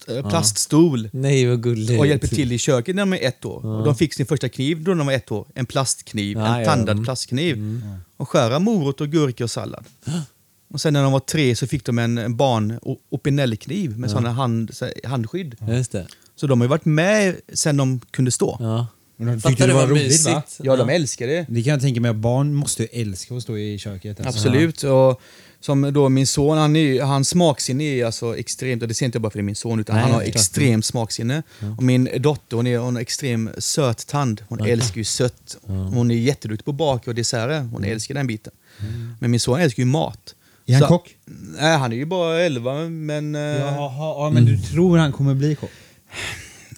eh, 0.07 0.29
plaststol. 0.29 1.09
Nej, 1.13 1.45
vad 1.45 1.63
gulligt. 1.63 1.99
och 1.99 2.07
hjälper 2.07 2.27
till 2.27 2.51
i 2.51 2.57
köket 2.57 2.95
när 2.95 3.01
de 3.01 3.13
är 3.13 3.27
ett 3.27 3.45
år. 3.45 3.65
Och 3.65 3.85
de 3.85 3.95
fick 3.95 4.13
sin 4.13 4.25
första 4.25 4.49
kniv 4.49 4.83
då 4.83 4.93
de 4.93 5.07
var 5.07 5.13
ett 5.13 5.31
år. 5.31 5.47
En 5.53 5.65
plastkniv, 5.65 6.37
Ja, 6.37 6.55
en 6.55 6.59
ja, 6.59 6.65
tandad 6.65 6.93
mm. 6.93 7.05
plastkniv. 7.05 7.81
Och 8.17 8.29
skära 8.29 8.59
morot 8.59 9.01
och 9.01 9.07
gurka 9.07 9.43
och 9.43 9.51
sallad. 9.51 9.85
Och 10.73 10.81
sen 10.81 10.93
när 10.93 11.03
de 11.03 11.11
var 11.11 11.19
tre 11.19 11.55
så 11.55 11.67
fick 11.67 11.85
de 11.85 11.99
en, 11.99 12.17
en 12.17 12.37
barn 12.37 12.79
opinellkniv 13.09 13.99
med 13.99 14.09
sådana 14.09 14.31
hand, 14.31 14.71
handskydd. 15.03 15.55
Så 16.35 16.47
de 16.47 16.61
har 16.61 16.65
ju 16.65 16.69
varit 16.69 16.85
med 16.85 17.35
sen 17.53 17.77
de 17.77 17.99
kunde 18.11 18.31
stå. 18.31 18.87
Ja. 19.19 19.25
Men 19.25 19.39
de 19.39 19.49
tyckte 19.49 19.67
det 19.67 19.73
var 19.73 19.81
vad 19.81 19.89
roligt 19.89 20.03
mysigt? 20.03 20.27
va? 20.35 20.43
Ja, 20.59 20.75
de 20.75 20.89
älskar 20.89 21.27
det. 21.27 21.45
Det 21.49 21.63
kan 21.63 21.71
jag 21.71 21.81
tänka 21.81 22.01
mig 22.01 22.09
att 22.11 22.15
barn 22.17 22.53
måste 22.53 22.83
ju 22.83 23.01
älska 23.01 23.35
att 23.35 23.43
stå 23.43 23.57
i 23.57 23.77
köket. 23.77 24.19
alltså. 24.19 24.29
Absolut. 24.47 24.83
Och 24.83 25.21
som 25.59 25.93
då 25.93 26.09
min 26.09 26.27
son, 26.27 26.57
han 26.57 26.75
är, 26.75 27.01
hans 27.01 27.29
smaksinne 27.29 27.83
är 27.83 28.05
alltså 28.05 28.37
extremt, 28.37 28.81
och 28.81 28.87
det 28.87 28.93
ser 28.93 29.05
inte 29.05 29.15
jag 29.15 29.21
bara 29.21 29.29
för 29.29 29.37
det 29.37 29.41
är 29.41 29.43
min 29.43 29.55
son, 29.55 29.79
utan 29.79 29.95
Nej, 29.95 30.03
han 30.03 30.13
har 30.13 30.21
extremt 30.21 30.85
smaksinne. 30.85 31.43
Och 31.77 31.83
min 31.83 32.09
dotter, 32.19 32.55
hon 32.57 32.67
är, 32.67 32.77
hon 32.77 32.95
har 32.95 33.01
extrem 33.01 33.49
söt 33.57 34.07
tand. 34.07 34.41
Hon 34.49 34.65
älskar 34.65 34.97
ju 34.97 35.03
sött. 35.03 35.57
Hon 35.65 36.11
är 36.11 36.15
jätteduktig 36.15 36.65
på 36.65 36.71
bak 36.71 37.07
och 37.07 37.15
desserter. 37.15 37.59
Hon 37.61 37.83
älskar 37.83 38.15
den 38.15 38.27
biten. 38.27 38.53
Men 39.19 39.31
min 39.31 39.39
son 39.39 39.59
älskar 39.59 39.83
ju 39.83 39.87
mat. 39.87 40.35
Är 40.65 40.73
han 40.73 40.81
Så- 40.81 40.87
kock? 40.87 41.15
Nej, 41.59 41.77
han 41.77 41.91
är 41.91 41.95
ju 41.95 42.05
bara 42.05 42.39
11, 42.41 42.89
men... 42.89 43.35
eh, 43.35 43.41
Jaha, 43.41 43.91
ja, 43.97 44.29
men 44.33 44.45
du 44.45 44.57
tror 44.57 44.97
han 44.97 45.11
kommer 45.11 45.33
bli 45.33 45.55
kock? 45.55 45.69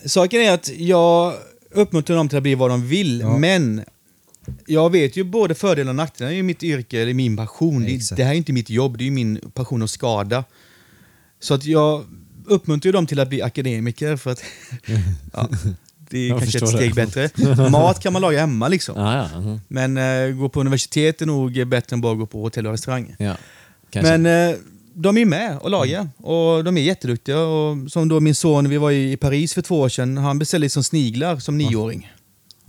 Saken 0.06 0.42
är 0.42 0.52
att 0.52 0.70
jag 0.78 1.34
uppmuntrar 1.72 2.16
dem 2.18 2.30
till 2.30 2.38
att 2.38 2.44
bli 2.44 2.56
vad 2.56 2.70
de 2.70 2.88
vill, 2.88 3.20
Ja. 3.20 3.38
men 3.38 3.84
jag 4.68 4.90
vet 4.92 5.18
ju 5.18 5.24
både 5.24 5.56
fördelar 5.56 5.90
och 5.90 5.96
nackdelar 5.96 6.32
i 6.32 6.44
mitt 6.44 6.64
yrke, 6.64 7.02
eller 7.02 7.14
min 7.14 7.38
passion. 7.38 7.84
Det, 7.86 8.16
det 8.16 8.24
här 8.24 8.32
är 8.32 8.38
inte 8.38 8.54
mitt 8.54 8.70
jobb, 8.70 8.98
det 8.98 9.08
är 9.08 9.12
min 9.12 9.40
passion 9.54 9.82
att 9.84 9.90
skada. 9.90 10.44
Så 11.40 11.54
att 11.54 11.66
jag 11.66 12.06
uppmuntrar 12.46 12.92
dem 12.92 13.08
till 13.08 13.20
att 13.20 13.30
bli 13.30 13.42
akademiker 13.42 14.16
för 14.18 14.32
att 14.32 14.44
ja, 15.34 15.50
det 16.10 16.18
är 16.20 16.30
Jag 16.30 16.40
kanske 16.40 16.58
ett 16.58 16.70
steg 16.70 16.96
det. 16.96 17.06
bättre. 17.16 17.70
Mat 17.70 18.00
kan 18.00 18.14
man 18.14 18.22
laga 18.22 18.40
hemma 18.40 18.68
liksom. 18.68 18.96
Ja, 19.02 19.30
ja. 19.34 19.40
mhm. 19.40 19.60
Men 19.68 19.98
eh, 19.98 20.36
gå 20.36 20.50
på 20.50 20.60
universitet 20.62 21.22
är 21.22 21.26
nog 21.26 21.68
bättre 21.68 21.94
än 21.94 22.02
bara 22.02 22.16
gå 22.16 22.26
på 22.26 22.42
hotell 22.42 22.66
och 22.68 22.72
restaurang. 22.72 23.16
ja. 23.20 23.36
Men 23.94 24.26
eh, 24.26 24.56
de 25.02 25.18
är 25.18 25.26
med 25.26 25.58
och 25.58 25.70
lagar 25.70 26.10
och 26.18 26.64
de 26.64 26.78
är 26.78 26.82
jätteduktiga. 26.82 27.40
Och 27.40 27.92
som 27.92 28.10
då 28.10 28.20
min 28.20 28.36
son, 28.36 28.70
vi 28.70 28.78
var 28.78 28.92
i 28.92 29.18
Paris 29.18 29.54
för 29.54 29.62
två 29.62 29.80
år 29.80 29.90
sedan, 29.90 30.18
han 30.18 30.40
beställde 30.40 30.66
liksom 30.66 30.84
sniglar 30.84 31.38
som 31.38 31.58
nioåring. 31.58 32.12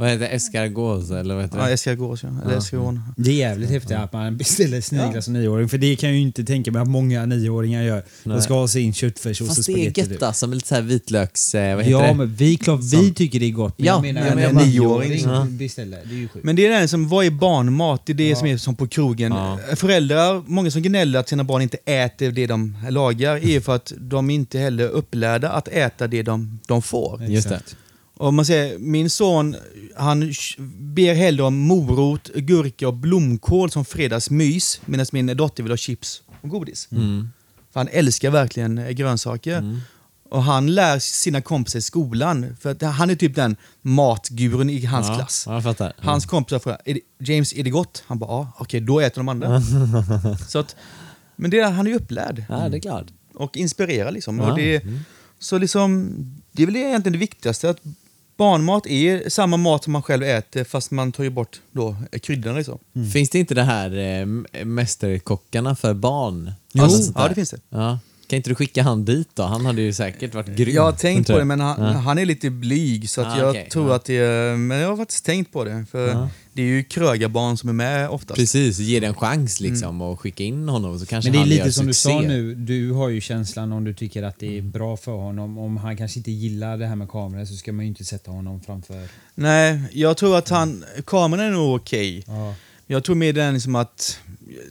Vad 0.00 0.08
heter 0.08 0.20
det? 0.20 0.26
Escargots 0.28 1.10
eller 1.10 1.34
vad 1.34 1.44
heter 1.44 1.58
Ja, 1.58 1.66
det? 1.66 1.72
escargots 1.72 2.22
ja. 2.22 2.28
Eller 2.44 2.56
escargon. 2.58 3.00
Det 3.16 3.30
är 3.30 3.34
jävligt 3.34 3.70
häftigt 3.70 3.96
att 3.96 4.12
man 4.12 4.36
beställer 4.36 4.80
sniglar 4.80 5.20
som 5.20 5.32
nioåring. 5.34 5.68
För 5.68 5.78
det 5.78 5.96
kan 5.96 6.08
jag 6.08 6.16
ju 6.16 6.22
inte 6.22 6.44
tänka 6.44 6.70
mig 6.72 6.82
att 6.82 6.88
många 6.88 7.26
nioåringar 7.26 7.82
gör. 7.82 7.94
Nej. 8.24 8.36
De 8.36 8.42
ska 8.42 8.54
ha 8.54 8.68
sin 8.68 8.92
köttfärssås 8.94 9.40
och 9.48 9.56
Fast 9.56 9.66
det 9.66 9.72
är 9.72 9.74
spagetti. 9.74 10.00
gött 10.00 10.08
typ. 10.10 10.22
alltså, 10.22 10.46
med 10.46 10.54
lite 10.56 10.68
så 10.68 10.74
här 10.74 10.82
vitlöks... 10.82 11.54
Eh, 11.54 11.76
vad 11.76 11.84
heter 11.84 11.98
Ja, 12.00 12.06
det? 12.08 12.14
men 12.14 12.34
vi, 12.34 12.56
klart, 12.56 12.80
vi 12.80 12.88
Som- 12.88 13.14
tycker 13.14 13.40
det 13.40 13.46
är 13.46 13.50
gott. 13.50 13.78
Men 13.78 13.86
Ja, 13.86 13.92
jag 13.92 14.02
menar, 14.02 14.20
men 14.26 14.34
när 14.36 14.42
jag 14.42 14.48
en 14.50 14.56
bara- 14.56 14.64
nioåring 14.64 15.20
Ja. 15.24 15.46
beställer. 15.50 15.98
Det 16.04 16.14
är 16.14 16.18
ju 16.18 16.28
sjukt. 16.28 16.44
Men 16.44 16.56
det 16.56 16.66
är 16.66 16.80
det 16.80 16.88
som, 16.88 17.08
vad 17.08 17.24
är 17.24 17.30
barnmat? 17.30 18.06
Det 18.06 18.12
är 18.12 18.14
det 18.14 18.28
Ja. 18.28 18.36
som 18.36 18.46
är 18.46 18.56
som 18.56 18.76
på 18.76 18.86
krogen. 18.88 19.32
Ja. 19.32 19.58
Föräldrar, 19.76 20.42
många 20.46 20.70
som 20.70 20.82
gnäller 20.82 21.18
att 21.20 21.28
sina 21.28 21.44
barn 21.44 21.62
inte 21.62 21.76
äter 21.84 22.30
det 22.30 22.46
de 22.46 22.76
lagar, 22.90 23.36
är 23.48 23.60
för 23.60 23.74
att 23.76 23.92
de 23.98 24.30
inte 24.30 24.58
heller 24.58 24.84
är 24.84 24.88
upplärda 24.88 25.50
att 25.50 25.68
äta 25.68 26.06
det 26.06 26.22
de, 26.22 26.58
de 26.66 26.82
får. 26.82 27.22
Just 27.24 27.48
det. 27.48 27.60
Och 28.20 28.34
man 28.34 28.44
säger, 28.44 28.78
min 28.78 29.10
son, 29.10 29.56
han 29.96 30.32
ber 30.68 31.14
hellre 31.14 31.42
om 31.42 31.58
morot, 31.58 32.28
gurka 32.34 32.88
och 32.88 32.94
blomkål 32.94 33.70
som 33.70 33.84
fredagsmys, 33.84 34.80
medan 34.84 35.06
min 35.12 35.26
dotter 35.26 35.62
vill 35.62 35.72
ha 35.72 35.76
chips 35.76 36.22
och 36.40 36.48
godis. 36.48 36.88
Mm. 36.92 37.28
För 37.72 37.80
han 37.80 37.88
älskar 37.92 38.30
verkligen 38.30 38.78
eh, 38.78 38.90
grönsaker. 38.90 39.80
Och 40.30 40.42
han 40.42 40.74
lär 40.74 40.98
sina 40.98 41.40
kompisar 41.40 41.78
i 41.78 41.82
skolan, 41.82 42.56
för 42.60 42.70
att 42.70 42.82
han 42.82 43.10
är 43.10 43.14
typ 43.14 43.34
den 43.34 43.56
matguren 43.82 44.70
i 44.70 44.84
hans 44.84 45.08
ja. 45.08 45.14
klass. 45.14 45.44
Fattar. 45.62 45.92
Hans 45.98 46.26
kompisar 46.26 46.58
frågar, 46.58 46.80
är 46.84 46.94
det, 46.94 47.00
James, 47.32 47.52
är 47.52 47.64
det 47.64 47.70
gott? 47.70 48.04
Han 48.06 48.18
bara, 48.18 48.30
ja, 48.30 48.52
okej, 48.58 48.80
då 48.80 49.00
äter 49.00 49.20
de 49.20 49.28
andra. 49.28 49.62
så 50.48 50.58
att, 50.58 50.76
men 51.36 51.50
det, 51.50 51.62
han 51.62 51.86
är 51.86 51.90
ju 51.90 51.96
upplärd 51.96 52.44
Ja, 52.48 52.68
det 52.68 52.76
är 52.76 52.80
klart. 52.80 53.06
och 53.34 53.56
inspirerar 53.56 54.10
liksom. 54.10 54.38
Ja. 54.38 54.50
Och 54.50 54.58
det, 54.58 54.82
Så 55.38 55.58
liksom, 55.58 56.14
det 56.52 56.62
är 56.62 56.66
väl 56.66 56.76
egentligen 56.76 57.12
det 57.12 57.18
viktigaste, 57.18 57.70
att 57.70 57.80
barnmat 58.40 58.86
är 58.86 59.28
samma 59.28 59.56
mat 59.56 59.84
som 59.84 59.92
man 59.92 60.02
själv 60.02 60.22
äter 60.22 60.64
fast 60.64 60.90
man 60.90 61.12
tar 61.12 61.24
ju 61.24 61.30
bort 61.30 61.60
då 61.72 61.96
kryddorna 62.22 62.56
liksom. 62.56 62.78
Finns 63.12 63.30
det 63.30 63.38
inte 63.38 63.54
det 63.54 63.62
här 63.62 63.98
eh, 63.98 64.64
mästerkockarna 64.64 65.76
för 65.76 65.94
barn? 65.94 66.52
Jo, 66.72 66.84
Alltså 66.84 67.12
ja 67.14 67.28
det 67.28 67.34
finns 67.34 67.50
det. 67.50 67.60
Ja. 67.68 67.98
Kan 68.30 68.36
inte 68.36 68.50
du 68.50 68.54
skicka 68.54 68.82
han 68.82 69.04
dit 69.04 69.28
då? 69.34 69.42
Han 69.42 69.66
hade 69.66 69.82
ju 69.82 69.92
säkert 69.92 70.34
varit 70.34 70.46
grym. 70.56 70.74
Jag 70.74 70.82
har 70.82 70.92
tänkt 70.92 71.26
på 71.26 71.38
det 71.38 71.44
men 71.44 71.60
han, 71.60 71.80
Ja. 71.82 71.86
han 71.90 72.18
är 72.18 72.24
lite 72.26 72.50
blyg 72.50 73.10
så 73.10 73.20
att 73.20 73.26
Ah, 73.26 73.38
jag 73.38 73.50
okej, 73.50 73.68
tror 73.72 73.88
ja. 73.88 73.94
att 73.96 74.04
det 74.04 74.16
är, 74.16 74.56
men 74.56 74.78
jag 74.78 74.88
har 74.88 74.96
faktiskt 74.96 75.24
tänkt 75.24 75.52
på 75.52 75.64
det. 75.64 75.84
För 75.90 76.08
Ja. 76.08 76.28
det 76.52 76.62
är 76.62 76.66
ju 76.66 76.84
krögarbarn 76.84 77.56
som 77.56 77.68
är 77.68 77.72
med 77.72 78.08
oftast. 78.08 78.38
Precis, 78.40 78.78
ge 78.78 79.00
det 79.00 79.06
en 79.06 79.14
chans 79.14 79.60
liksom 79.60 80.02
och 80.02 80.20
skicka 80.20 80.44
in 80.44 80.68
honom 80.68 80.98
så 80.98 81.06
kanske 81.06 81.30
Men 81.30 81.32
det 81.32 81.38
är 81.38 81.40
han 81.40 81.48
lite 81.48 81.72
som 81.72 81.86
du 81.86 81.92
succé. 81.94 82.10
sa 82.10 82.20
nu, 82.20 82.54
du 82.54 82.92
har 82.92 83.08
ju 83.08 83.20
känslan 83.20 83.72
om 83.72 83.84
du 83.84 83.94
tycker 83.94 84.22
att 84.22 84.38
det 84.38 84.58
är 84.58 84.62
bra 84.62 84.96
för 84.96 85.12
honom. 85.12 85.58
Om 85.58 85.76
han 85.76 85.96
kanske 85.96 86.18
inte 86.18 86.30
gillar 86.30 86.78
det 86.78 86.86
här 86.86 86.96
med 86.96 87.08
kameran 87.10 87.46
så 87.46 87.54
ska 87.56 87.72
man 87.72 87.84
ju 87.84 87.88
inte 87.88 88.04
sätta 88.04 88.30
honom 88.30 88.60
framför. 88.60 89.02
Nej, 89.34 89.80
jag 89.92 90.16
tror 90.16 90.38
att 90.38 90.48
han, 90.48 90.84
kameran 91.06 91.44
är 91.46 91.50
nog 91.50 91.76
okej. 91.76 92.24
Ja. 92.26 92.54
Jag 92.86 93.04
tror 93.04 93.14
mer 93.16 93.32
den 93.32 93.54
liksom 93.54 93.74
att, 93.76 94.18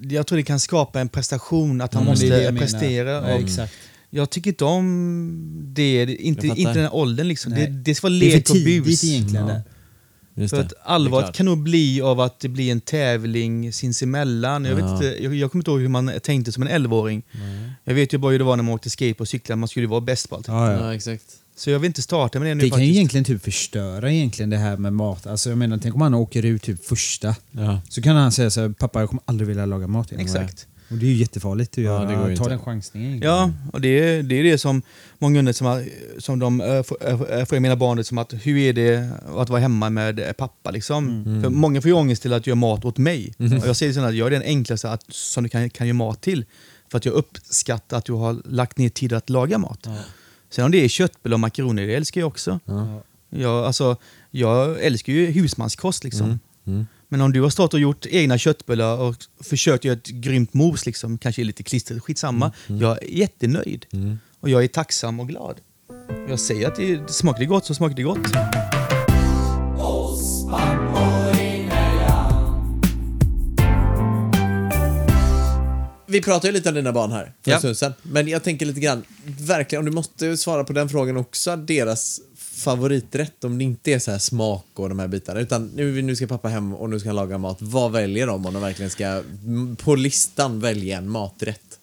jag 0.01 0.27
tror 0.27 0.37
det 0.37 0.43
kan 0.43 0.59
skapa 0.59 0.99
en 1.01 1.09
prestation, 1.09 1.81
att 1.81 1.93
han 1.93 2.03
Mm, 2.07 2.15
det 2.19 2.25
är 2.25 2.29
det 2.29 2.35
måste 2.35 2.43
jag 2.45 2.53
menar. 2.53 2.65
prestera. 2.67 3.09
Ja, 3.29 3.33
och 3.35 3.41
exakt. 3.41 3.73
Jag 4.09 4.29
tycker 4.29 4.49
inte 4.49 4.65
om 4.65 5.71
det, 5.73 6.05
det- 6.05 6.15
inte, 6.15 6.47
inte 6.47 6.73
den 6.73 6.83
här 6.83 6.95
åldern 6.95 7.27
liksom. 7.27 7.51
Det, 7.53 7.67
det 7.67 7.95
ska 7.95 8.07
vara 8.07 8.19
Det 8.19 8.25
är 8.25 8.35
lek 8.35 8.47
för 8.47 8.53
och 8.53 8.57
tidigt 8.57 8.83
bus. 8.85 9.03
egentligen. 9.03 9.47
Ja. 9.47 9.61
Just 10.35 10.49
För 10.49 10.57
det. 10.57 10.63
att 10.63 10.69
Det 10.69 10.75
allvaret 10.83 11.35
kan 11.35 11.45
nog 11.45 11.57
bli 11.63 12.01
av 12.01 12.19
att 12.19 12.39
det 12.39 12.49
blir 12.49 12.71
en 12.71 12.81
tävling 12.81 13.73
sinsemellan. 13.73 14.65
Jag, 14.65 14.75
vet 14.75 14.85
Ja. 14.85 14.93
inte, 14.93 15.23
jag, 15.23 15.35
jag 15.35 15.51
kommer 15.51 15.61
inte 15.61 15.71
ihåg 15.71 15.79
hur 15.81 15.87
man 15.87 16.11
tänkte 16.23 16.51
som 16.51 16.63
en 16.63 16.69
11-åring. 16.69 17.23
Jag 17.83 17.93
vet 17.93 18.13
ju 18.13 18.17
bara 18.17 18.31
hur 18.31 18.39
det 18.39 18.45
var 18.45 18.55
när 18.55 18.63
man 18.63 18.73
åkte 18.75 18.89
skate 18.89 19.15
och 19.19 19.27
cyklade, 19.27 19.59
man 19.59 19.69
skulle 19.69 19.83
ju 19.83 19.89
vara 19.89 20.01
bäst 20.01 20.29
på 20.29 20.35
allt. 20.35 20.47
Ja, 20.47 20.71
ja. 20.73 20.79
Ja, 20.85 20.95
exakt. 20.95 21.23
Så 21.59 21.69
jag 21.69 21.79
vill 21.79 21.87
inte 21.87 22.01
starta 22.01 22.39
med 22.39 22.47
det 22.47 22.55
nu 22.55 22.63
Det 22.63 22.69
kan 22.69 22.83
ju 22.85 22.89
egentligen 22.91 23.23
typ 23.23 23.43
förstöra 23.43 24.11
egentligen 24.11 24.49
det 24.49 24.57
här 24.57 24.77
med 24.77 24.93
mat. 24.93 25.27
Alltså 25.27 25.49
jag 25.49 25.57
menar, 25.57 25.77
tänk 25.77 25.95
om 25.95 26.01
han 26.01 26.13
åker 26.13 26.45
ut 26.45 26.61
typ 26.63 26.85
första. 26.85 27.35
Ja. 27.51 27.81
Så 27.89 28.01
kan 28.01 28.15
han 28.15 28.31
säga 28.31 28.49
så 28.49 28.61
här, 28.61 28.69
pappa 28.69 28.99
jag 28.99 29.09
kommer 29.09 29.23
aldrig 29.25 29.47
vilja 29.47 29.65
laga 29.65 29.87
mat 29.87 30.11
igen. 30.11 30.21
Exakt. 30.25 30.67
Och 30.91 30.97
det 30.97 31.05
är 31.05 31.09
ju 31.09 31.15
jättefarligt 31.15 31.71
att 31.71 31.77
Ja, 31.77 31.83
göra. 31.83 32.05
det 32.09 32.15
går 32.15 32.29
ju 32.29 32.35
Ta 32.37 32.43
inte. 32.43 32.49
den 32.55 32.59
chansningen. 32.59 33.09
egentligen. 33.09 33.35
Ja, 33.35 33.51
och 33.73 33.81
det 33.81 33.87
är, 33.99 34.23
det 34.23 34.35
är 34.35 34.43
det 34.43 34.57
som 34.57 34.81
många 35.19 35.39
undrar, 35.39 35.53
som, 35.53 35.67
har- 35.67 35.85
som 36.17 36.39
de 36.39 36.61
äh, 36.61 36.83
får- 36.83 37.37
äh, 37.39 37.45
får 37.45 37.59
mina 37.59 37.75
barn, 37.75 38.03
som 38.03 38.17
att 38.17 38.33
hur 38.41 38.57
är 38.57 38.73
det 38.73 39.09
att 39.37 39.49
vara 39.49 39.59
hemma 39.59 39.89
med 39.89 40.37
pappa 40.37 40.71
liksom? 40.71 41.23
För 41.43 41.49
många 41.49 41.81
får 41.81 41.89
ju 41.89 41.95
ångest 41.95 42.21
till 42.21 42.33
att 42.33 42.47
göra 42.47 42.55
mat 42.55 42.85
åt 42.85 42.97
mig. 42.97 43.33
Och 43.37 43.67
jag 43.67 43.75
säger 43.75 43.93
så 43.93 44.01
att 44.01 44.15
jag 44.15 44.27
är 44.27 44.31
den 44.31 44.41
enklaste 44.43 44.91
att, 44.91 45.03
som 45.09 45.43
du 45.43 45.49
kan, 45.49 45.69
kan 45.69 45.87
göra 45.87 45.95
mat 45.97 46.21
till. 46.21 46.45
För 46.91 46.97
att 46.97 47.05
jag 47.05 47.13
uppskattar 47.13 47.97
att 47.97 48.05
du 48.05 48.13
har 48.13 48.41
lagt 48.45 48.77
ner 48.77 48.89
tid 48.89 49.13
att 49.13 49.29
laga 49.29 49.57
mat. 49.57 49.87
Sen 50.49 50.65
om 50.65 50.71
det 50.71 50.83
är 50.83 50.87
köttbullar 50.87 51.35
och 51.35 51.39
makaroner, 51.39 51.87
det 51.87 51.95
älskar 51.95 52.21
jag 52.21 52.27
också. 52.27 52.59
Ja. 52.65 53.03
Jag, 53.29 53.65
alltså, 53.65 53.97
jag 54.31 54.83
älskar 54.83 55.13
ju 55.13 55.25
husmanskost 55.25 56.03
liksom. 56.03 56.39
Mm. 56.67 56.87
Men 57.07 57.21
om 57.21 57.31
du 57.31 57.41
har 57.41 57.49
stått 57.49 57.73
och 57.73 57.79
gjort 57.79 58.05
egna 58.05 58.37
köttbullar 58.37 58.97
och 58.97 59.15
försökt 59.43 59.85
göra 59.85 59.97
ett 59.97 60.07
grymt 60.07 60.53
mos, 60.53 60.85
liksom, 60.85 61.17
kanske 61.17 61.41
är 61.41 61.43
lite 61.43 61.63
klistret, 61.63 62.03
skitsamma. 62.03 62.51
Jag 62.67 63.03
är 63.03 63.07
jättenöjd. 63.07 63.85
Mm. 63.91 64.19
Och 64.39 64.49
jag 64.49 64.63
är 64.63 64.67
tacksam 64.67 65.19
och 65.19 65.27
glad. 65.27 65.55
Jag 66.29 66.39
säger 66.39 66.67
att 66.67 66.75
det, 66.75 66.95
det 66.95 67.13
smakar 67.13 67.45
gott 67.45 67.65
så 67.65 67.73
smakar 67.73 67.95
det 67.95 68.03
gott. 68.03 68.27
Vi 76.09 76.21
pratade 76.21 76.47
ju 76.47 76.53
lite 76.53 76.69
om 76.69 76.75
dina 76.75 76.91
barn 76.91 77.11
här 77.11 77.23
för 77.43 77.51
en 77.51 77.53
Ja. 77.53 77.59
stund 77.59 77.77
sedan. 77.77 77.93
Men 78.03 78.27
jag 78.27 78.43
tänker 78.43 78.65
lite 78.65 78.79
grann, 78.79 79.03
verkligen, 79.39 79.79
om 79.79 79.85
du 79.85 79.91
måste 79.91 80.37
svara 80.37 80.63
på 80.63 80.73
den 80.73 80.89
frågan 80.89 81.17
också, 81.17 81.55
deras 81.55 82.21
favoriträtt, 82.37 83.43
om 83.43 83.57
det 83.57 83.63
inte 83.63 83.91
är 83.91 83.99
så 83.99 84.11
här 84.11 84.17
smak 84.19 84.65
och 84.73 84.89
de 84.89 84.99
här 84.99 85.07
bitarna, 85.07 85.39
utan 85.39 85.67
nu, 85.75 86.01
nu 86.01 86.15
ska 86.15 86.27
pappa 86.27 86.47
hem 86.47 86.73
och 86.73 86.89
nu 86.89 86.99
ska 86.99 87.09
han 87.09 87.15
laga 87.15 87.37
mat. 87.37 87.57
Vad 87.61 87.91
väljer 87.91 88.27
de 88.27 88.45
om 88.45 88.53
de 88.53 88.61
verkligen 88.61 88.89
ska 88.91 89.23
på 89.77 89.95
listan 89.95 90.59
välja 90.59 90.97
en 90.97 91.09
maträtt? 91.09 91.78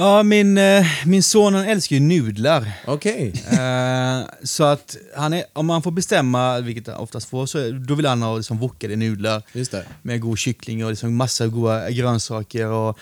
Ja, 0.00 0.22
min, 0.22 0.58
eh, 0.58 0.86
min 1.06 1.22
son 1.22 1.54
han 1.54 1.64
älskar 1.64 1.96
ju 1.96 2.00
nudlar. 2.00 2.72
Okej. 2.86 3.32
Eh, 3.50 4.20
så 4.42 4.64
att 4.64 4.96
han 5.16 5.32
är, 5.32 5.44
om 5.52 5.66
man 5.66 5.82
får 5.82 5.90
bestämma, 5.90 6.60
vilket 6.60 6.86
han 6.86 6.96
oftast 6.96 7.28
får, 7.28 7.46
så 7.46 7.70
då 7.70 7.94
vill 7.94 8.06
han 8.06 8.22
ha 8.22 8.36
liksom 8.36 8.58
wokade 8.58 8.96
nudlar. 8.96 9.42
Med 10.02 10.20
god 10.20 10.38
kyckling 10.38 10.84
och 10.84 10.90
liksom 10.90 11.16
massa 11.16 11.46
goda 11.46 11.90
grönsaker. 11.90 12.66
Och 12.66 12.98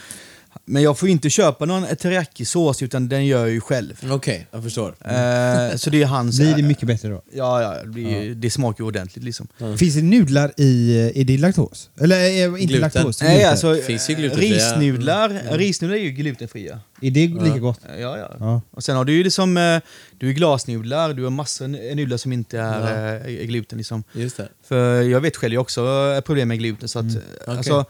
Men 0.65 0.83
jag 0.83 0.99
får 0.99 1.09
ju 1.09 1.13
inte 1.13 1.31
köpa 1.31 1.65
någon 1.65 1.97
teriyaki-sås 1.97 2.83
utan 2.83 3.09
den 3.09 3.27
gör 3.27 3.39
jag 3.41 3.51
ju 3.51 3.61
själv. 3.61 4.01
Okej, 4.11 4.47
jag 4.51 4.63
förstår. 4.63 4.89
Eh, 4.89 5.77
så 5.77 5.91
det 5.91 6.03
är 6.03 6.07
hans... 6.07 6.39
Blir 6.39 6.55
det 6.57 6.63
mycket 6.63 6.87
bättre 6.87 7.09
då? 7.09 7.23
Ja, 7.33 7.63
ja, 7.63 7.83
det, 7.83 7.89
blir, 7.89 8.35
det 8.35 8.51
smakar 8.51 8.85
ju 8.85 8.89
ordentligt 8.89 9.25
liksom. 9.25 9.49
Finns 9.79 9.95
det 9.95 10.03
nudlar 10.03 10.53
i, 10.57 10.99
är 11.15 11.25
det 11.25 11.39
laktos? 11.39 11.91
Eller 12.01 12.17
eh, 12.17 12.45
inte 12.45 12.65
Gluten. 12.65 12.81
laktos? 12.81 13.23
Nej, 13.23 13.35
gluten. 13.35 13.51
alltså 13.51 13.75
Finns 13.75 14.11
ju 14.11 14.15
glutenfria. 14.15 14.55
risnudlar, 14.55 15.43
risnudlar 15.59 15.97
är 15.97 16.01
ju 16.03 16.11
glutenfria. 16.11 16.81
Är 17.03 17.11
det 17.11 17.27
lika 17.27 17.59
gott? 17.59 17.81
Ja, 17.89 18.19
ja. 18.19 18.37
Ja. 18.41 18.61
Och 18.71 18.85
sen 18.85 18.97
har 18.97 19.05
du 19.05 19.13
ju 19.13 19.25
liksom, 19.25 19.57
eh, 19.57 19.79
du 20.19 20.29
är 20.29 20.33
glasnudlar, 20.33 21.13
du 21.13 21.23
har 21.23 21.31
massor 21.31 21.69
nudlar 21.95 22.17
som 22.17 22.33
inte 22.33 22.59
är 22.59 23.29
eh, 23.29 23.47
gluten 23.47 23.79
liksom. 23.79 24.05
Just 24.13 24.37
det. 24.37 24.49
För 24.69 25.03
jag 25.03 25.21
vet 25.21 25.37
själv 25.37 25.55
jag 25.55 25.59
har 25.61 25.63
också 25.63 26.13
eh, 26.17 26.21
problem 26.21 26.49
med 26.49 26.59
gluten 26.59 26.89
så 26.89 26.99
att 26.99 27.05
Okej. 27.05 27.57
alltså, 27.57 27.85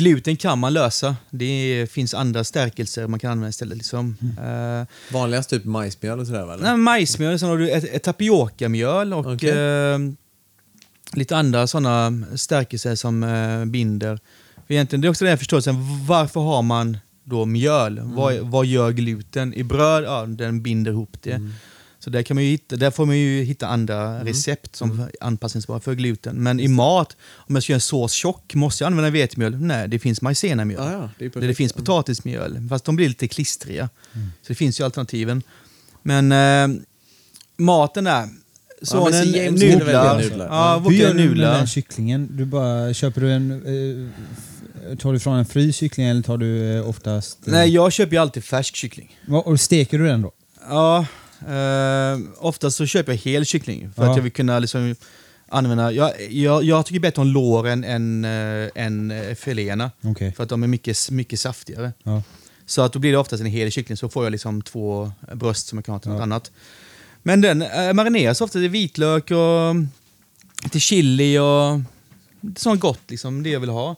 gluten 0.00 0.36
kan 0.36 0.58
man 0.58 0.72
lösa. 0.72 1.16
Det 1.30 1.86
finns 1.90 2.14
andra 2.14 2.44
stärkelser 2.44 3.06
man 3.06 3.20
kan 3.20 3.30
använda 3.30 3.48
istället 3.48 3.76
liksom. 3.76 4.16
Eh, 4.20 5.12
Vanligast 5.14 5.50
typ 5.50 5.64
majsmjöl 5.64 6.20
och 6.20 6.26
sådär 6.26 6.42
eller? 6.54 6.62
Nej, 6.64 6.76
majsmjöl, 6.76 7.38
sen 7.38 7.48
har 7.48 7.58
du 7.58 7.70
ett, 7.70 7.84
ett 7.84 8.02
tapiokamjöl 8.02 9.12
och 9.12 9.26
Okej. 9.32 9.50
eh, 9.50 9.98
lite 11.12 11.36
andra 11.36 11.66
sådana 11.66 12.22
stärkelser 12.36 12.94
som 12.94 13.22
eh, 13.22 13.64
binder. 13.64 14.18
För 14.66 14.74
egentligen, 14.74 15.00
det 15.00 15.08
är 15.08 15.10
också 15.10 15.24
den 15.24 15.32
här 15.32 15.36
förståelsen, 15.36 16.06
varför 16.06 16.40
har 16.40 16.62
man 16.62 16.98
då 17.24 17.44
mjöl? 17.46 17.98
Mm. 17.98 18.14
Vad, 18.14 18.38
vad 18.38 18.66
gör 18.66 18.90
gluten? 18.90 19.54
I 19.54 19.62
bröd, 19.62 20.04
ja, 20.04 20.26
den 20.26 20.62
binder 20.62 20.90
ihop 20.92 21.16
det. 21.22 21.32
Mm. 21.32 21.52
Så 22.00 22.10
där, 22.10 22.22
kan 22.22 22.34
man 22.34 22.44
ju 22.44 22.50
hitta, 22.50 22.76
där 22.76 22.90
får 22.90 23.06
man 23.06 23.18
ju 23.18 23.42
hitta 23.42 23.66
andra 23.66 24.24
recept 24.24 24.76
som 24.76 25.00
är 25.00 25.10
anpassningsbara 25.20 25.80
för 25.80 25.94
gluten. 25.94 26.36
Men 26.36 26.60
i 26.60 26.68
mat, 26.68 27.16
om 27.34 27.54
jag 27.54 27.62
ska 27.62 27.72
göra 27.72 27.76
en 27.76 27.80
sås 27.80 28.12
tjock, 28.12 28.54
måste 28.54 28.84
jag 28.84 28.86
använda 28.86 29.10
vetemjöl? 29.10 29.56
Nej, 29.60 29.88
det 29.88 29.98
finns 29.98 30.22
majsenamjöl. 30.22 30.80
Ja, 30.84 30.92
ja, 30.92 30.98
det 31.18 31.24
det, 31.24 31.30
perfekt. 31.30 31.48
det 31.48 31.54
finns 31.54 31.72
potatismjöl, 31.72 32.68
fast 32.68 32.84
de 32.84 32.96
blir 32.96 33.08
lite 33.08 33.28
klistriga. 33.28 33.88
Mm. 34.14 34.28
Så 34.42 34.48
det 34.48 34.54
finns 34.54 34.80
ju 34.80 34.84
alternativen. 34.84 35.42
Men 36.02 36.32
eh, 36.32 36.82
maten 37.56 38.04
där. 38.04 38.28
Ja, 38.80 38.86
så 38.86 39.10
James 39.10 39.62
gillar 39.62 39.78
nudlar. 39.78 40.22
nudlar. 40.22 40.46
Ja, 40.46 40.78
Hur 40.78 40.90
gör 40.90 41.14
du 41.14 41.28
med 41.28 41.38
den 41.38 41.66
kycklingen? 41.66 42.28
Du 42.32 42.44
bara, 42.44 42.94
köper 42.94 43.20
du 43.20 43.32
en... 43.32 43.50
Eh, 43.52 44.96
tar 44.96 45.12
du 45.12 45.20
från 45.20 45.38
en 45.38 45.46
fryst 45.46 45.78
kyckling 45.78 46.06
eller 46.06 46.22
tar 46.22 46.38
du 46.38 46.76
eh, 46.76 46.88
oftast... 46.88 47.46
Eh, 47.46 47.52
Nej, 47.52 47.70
jag 47.70 47.92
köper 47.92 48.12
ju 48.12 48.18
alltid 48.22 48.44
färsk 48.44 48.76
kyckling. 48.76 49.18
Och 49.28 49.60
steker 49.60 49.98
du 49.98 50.06
den 50.06 50.22
då? 50.22 50.32
Ja, 50.68 51.06
eh, 51.48 52.18
oftast 52.38 52.76
så 52.76 52.86
köper 52.86 53.12
jag 53.12 53.18
hel 53.18 53.44
kyckling 53.44 53.92
för 53.96 54.04
Ja. 54.04 54.10
att 54.10 54.16
jag 54.16 54.22
vill 54.22 54.32
kunna 54.32 54.58
liksom 54.58 54.94
använda... 55.48 55.92
Jag, 55.92 56.30
jag, 56.32 56.64
jag 56.64 56.86
tycker 56.86 57.00
bättre 57.00 57.22
om 57.22 57.28
låren 57.28 57.84
än, 57.84 58.24
äh, 58.24 58.68
än 58.74 59.10
eh, 59.10 59.34
filéerna. 59.34 59.90
Okej. 60.04 60.32
För 60.32 60.42
att 60.42 60.48
de 60.48 60.62
är 60.62 60.66
mycket, 60.66 61.10
mycket 61.10 61.40
saftigare. 61.40 61.92
Ja. 62.02 62.22
Så 62.66 62.82
att 62.82 62.92
då 62.92 62.98
blir 62.98 63.12
det 63.12 63.18
oftast 63.18 63.40
en 63.40 63.46
hel 63.46 63.70
kyckling 63.70 63.96
så 63.96 64.08
får 64.08 64.24
jag 64.24 64.30
liksom 64.30 64.62
två 64.62 65.12
bröst 65.34 65.66
som 65.68 65.78
jag 65.78 65.84
kan 65.84 65.92
ha 65.92 65.98
till 65.98 66.10
något 66.10 66.18
Ja. 66.18 66.22
annat. 66.22 66.50
Men 67.22 67.40
den 67.40 67.62
äh, 67.62 67.92
marineras 67.92 68.40
ofta 68.40 68.58
i 68.58 68.68
vitlök 68.68 69.30
och 69.30 69.74
lite 70.64 70.80
chili 70.80 71.38
och 71.38 71.80
lite 72.40 72.60
sånt 72.60 72.80
gott 72.80 73.00
liksom, 73.08 73.42
det 73.42 73.50
jag 73.50 73.60
vill 73.60 73.70
ha. 73.70 73.96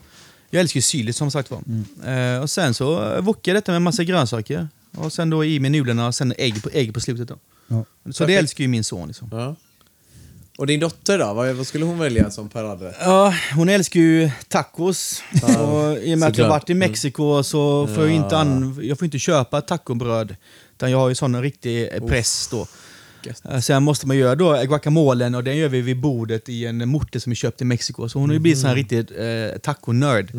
Jag 0.50 0.60
älskar 0.60 0.78
ju 0.78 0.82
syrligt 0.82 1.16
som 1.16 1.30
sagt 1.30 1.50
var. 1.50 1.60
Mm. 1.66 2.34
Eh, 2.36 2.42
och 2.42 2.50
sen 2.50 2.74
så 2.74 3.20
wokar 3.20 3.52
jag 3.52 3.56
detta 3.56 3.72
med 3.72 3.82
massa 3.82 4.04
grönsaker. 4.04 4.68
Och 4.96 5.12
sen 5.12 5.30
då 5.30 5.44
i 5.44 5.60
med 5.60 5.72
nudlarna 5.72 6.06
och 6.06 6.14
sen 6.14 6.34
ägg 6.38 6.62
på, 6.62 6.70
ägg 6.72 6.94
på 6.94 7.00
slutet 7.00 7.28
då. 7.28 7.38
Ja. 7.68 7.84
Så 8.12 8.26
det 8.26 8.34
älskar 8.34 8.64
ju 8.64 8.68
min 8.68 8.84
son 8.84 9.08
liksom. 9.08 9.28
Ja. 9.32 9.56
Och 10.58 10.66
din 10.66 10.80
dotter 10.80 11.18
då? 11.18 11.34
Vad, 11.34 11.54
vad 11.54 11.66
skulle 11.66 11.84
hon 11.84 11.98
välja 11.98 12.30
som 12.30 12.48
paradrätt? 12.48 12.96
Ja, 13.00 13.34
hon 13.54 13.68
älskar 13.68 14.00
ju 14.00 14.30
tacos. 14.48 15.22
och 15.42 15.98
I 15.98 16.14
och 16.14 16.18
med 16.18 16.28
att 16.28 16.38
jag 16.38 16.44
har 16.44 16.50
varit 16.50 16.70
i 16.70 16.74
Mexiko 16.74 17.42
så 17.42 17.86
får 17.86 18.04
jag, 18.04 18.10
inte 18.14 18.34
Ja. 18.34 18.40
an, 18.40 18.78
jag 18.82 18.98
får 18.98 19.04
inte 19.04 19.18
köpa 19.18 19.60
tacobröd. 19.60 20.36
Utan 20.76 20.90
jag 20.90 20.98
har 20.98 21.08
ju 21.08 21.14
sån 21.14 21.42
riktig 21.42 21.90
press 22.08 22.48
då. 22.50 22.66
Gött. 23.26 23.42
Eh, 23.44 23.60
Sen 23.60 23.82
måste 23.82 24.06
man 24.06 24.16
göra 24.16 24.34
då 24.34 24.62
guacamolen 24.62 25.34
och 25.34 25.44
den 25.44 25.56
gör 25.56 25.68
vi 25.68 25.80
vid 25.80 26.00
bordet 26.00 26.48
i 26.48 26.66
en 26.66 26.88
morte 26.88 27.20
som 27.20 27.30
vi 27.30 27.36
köpt 27.36 27.62
i 27.62 27.64
Mexiko. 27.64 28.08
Så 28.08 28.18
hon 28.18 28.28
har 28.28 28.34
ju 28.34 28.40
blivit 28.40 28.58
sån 28.60 28.68
här 28.68 28.76
riktig 28.76 28.98
eh, 28.98 29.58
taconörd. 29.58 30.32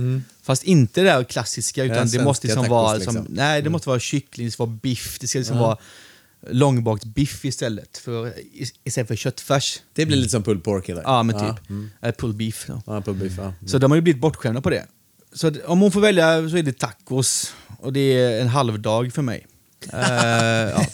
Fast 0.43 0.63
inte 0.63 1.01
det 1.01 1.09
där 1.09 1.23
klassiska 1.23 1.83
utan 1.83 2.07
det 2.09 2.23
måste 2.23 2.47
liksom 2.47 2.67
vara 2.69 2.95
liksom. 2.95 3.13
som, 3.13 3.25
nej, 3.29 3.61
det 3.61 3.69
måste 3.69 3.89
vara 3.89 3.99
kyckling, 3.99 4.47
det 4.47 4.51
ska 4.51 4.65
vara 4.65 4.77
biff, 4.83 5.17
det 5.19 5.27
ska 5.27 5.39
liksom 5.39 5.57
vara 5.57 5.77
långbakt 6.49 7.05
biff 7.05 7.45
istället 7.45 7.97
för, 7.97 8.33
istället 8.83 9.07
för 9.07 9.15
köttfärs. 9.15 9.81
Det 9.93 10.05
blir 10.05 10.17
lite 10.17 10.29
som 10.29 10.43
pulled 10.43 10.63
pork 10.63 10.89
eller? 10.89 11.01
Ja, 11.01 11.23
men 11.23 11.39
typ. 11.39 11.69
Eh, 12.01 12.11
pulled 12.11 12.35
beef. 12.35 12.65
Då. 12.67 12.81
ja 12.85 13.01
pulled 13.01 13.19
beef. 13.21 13.33
Ja. 13.37 13.53
Så 13.67 13.77
de 13.77 13.91
har 13.91 13.95
ju 13.95 14.01
blivit 14.01 14.21
bortskämda 14.21 14.61
på 14.61 14.69
det. 14.69 14.85
Så 15.33 15.51
om 15.65 15.79
hon 15.81 15.91
får 15.91 16.01
välja 16.01 16.49
så 16.49 16.57
är 16.57 16.63
det 16.63 16.79
tacos 16.79 17.53
och 17.79 17.93
det 17.93 17.99
är 17.99 18.41
en 18.41 18.47
halvdag 18.47 19.13
för 19.13 19.21
mig. 19.21 19.45
Eh, 19.93 20.69
ja. 20.69 20.85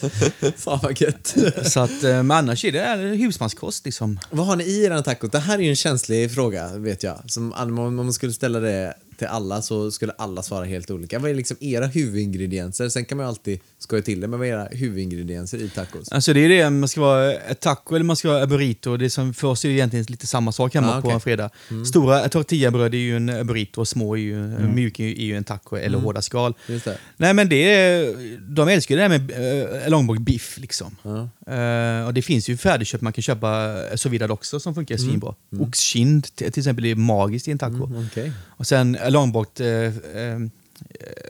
Fan 0.57 0.79
vad 0.83 1.01
gött. 1.01 1.35
Så 1.63 1.79
att, 1.79 2.03
eh, 2.03 2.23
men 2.23 2.31
annars 2.31 2.65
är 2.65 2.71
det 2.71 3.15
husmanskost 3.17 3.85
liksom. 3.85 4.19
vad 4.29 4.45
har 4.45 4.55
ni 4.55 4.63
i 4.63 4.85
eran 4.85 5.03
tacos? 5.03 5.31
Det 5.31 5.39
här 5.39 5.59
är 5.59 5.63
ju 5.63 5.69
en 5.69 5.75
känslig 5.75 6.31
fråga, 6.31 6.77
vet 6.77 7.03
jag. 7.03 7.21
Som, 7.27 7.53
om 7.53 7.95
man 7.95 8.13
skulle 8.13 8.33
ställa 8.33 8.59
det 8.59 8.93
till 9.19 9.27
alla 9.27 9.61
så 9.61 9.91
skulle 9.91 10.11
alla 10.17 10.43
svara 10.43 10.65
helt 10.65 10.91
olika. 10.91 11.19
Vad 11.19 11.31
är 11.31 11.35
liksom 11.35 11.57
era 11.59 11.85
huvudingredienser? 11.87 12.89
Sen 12.89 13.05
kan 13.05 13.17
man 13.17 13.25
ju 13.25 13.29
alltid 13.29 13.59
skoja 13.79 14.01
till 14.01 14.19
det, 14.21 14.27
men 14.27 14.39
vad 14.39 14.47
är 14.47 14.51
era 14.51 14.67
huvudingredienser 14.71 15.57
i 15.57 15.69
tacos? 15.69 16.11
Alltså 16.11 16.33
det 16.33 16.39
är 16.45 16.49
det, 16.49 16.69
man 16.69 16.89
ska 16.89 17.01
vara 17.01 17.33
ett 17.33 17.59
taco 17.59 17.95
eller 17.95 18.05
man 18.05 18.15
ska 18.15 18.27
vara 18.29 18.47
burrito. 18.47 18.97
Det 18.97 19.09
som, 19.09 19.33
för 19.33 19.47
oss 19.47 19.65
är 19.65 19.69
det 19.69 19.75
egentligen 19.75 20.05
lite 20.09 20.27
samma 20.27 20.51
sak 20.51 20.73
hemma 20.75 20.89
Ah, 20.97 21.01
på 21.01 21.07
okej. 21.07 21.13
en 21.13 21.19
fredag. 21.19 21.49
Stora 21.87 22.29
tortillabröd 22.29 22.93
är 22.93 22.97
ju 22.97 23.15
en 23.15 23.47
burrito 23.47 23.81
och 23.81 23.87
små 23.87 24.15
är 24.15 24.19
ju, 24.21 24.37
mjuk 24.75 24.99
är 24.99 25.03
ju- 25.03 25.11
är 25.21 25.25
ju 25.25 25.35
en 25.37 25.43
taco 25.43 25.75
eller 25.75 25.97
hårda 25.97 26.21
skal. 26.21 26.53
Det. 26.67 26.97
Nej 27.17 27.33
men 27.33 27.49
det 27.49 27.55
är, 27.73 28.15
de 28.55 28.67
älskar 28.67 28.95
ju 28.95 29.01
det 29.01 29.07
här 29.07 29.19
med 29.19 29.83
äh, 29.83 29.89
långbakt 29.89 30.21
biff 30.21 30.57
liksom. 30.57 30.95
Ja. 31.03 31.29
Eh, 31.53 32.05
och 32.07 32.13
det 32.13 32.21
finns 32.21 32.49
ju 32.49 32.57
färdigköpt, 32.57 33.01
man 33.01 33.13
kan 33.13 33.21
köpa 33.21 33.73
uh, 33.91 33.95
sous 33.95 34.21
också 34.29 34.59
som 34.59 34.75
funkar 34.75 34.97
svinbra. 34.97 35.35
Oxkind 35.59 36.35
till, 36.35 36.51
till 36.51 36.61
exempel 36.61 36.85
är 36.85 36.95
magiskt 36.95 37.47
i 37.47 37.51
en 37.51 37.57
taco. 37.57 37.85
Mm, 37.85 38.05
Okej. 38.11 38.31
Och 38.47 38.67
sen 38.67 38.95
eh, 38.95 39.08
långbakt 39.09 39.59
eh, 39.59 39.67
eh, 39.67 40.39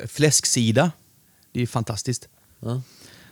fläsksida. 0.07 0.91
Det 1.51 1.61
är 1.61 1.67
fantastiskt. 1.67 2.27
Ja. 2.59 2.81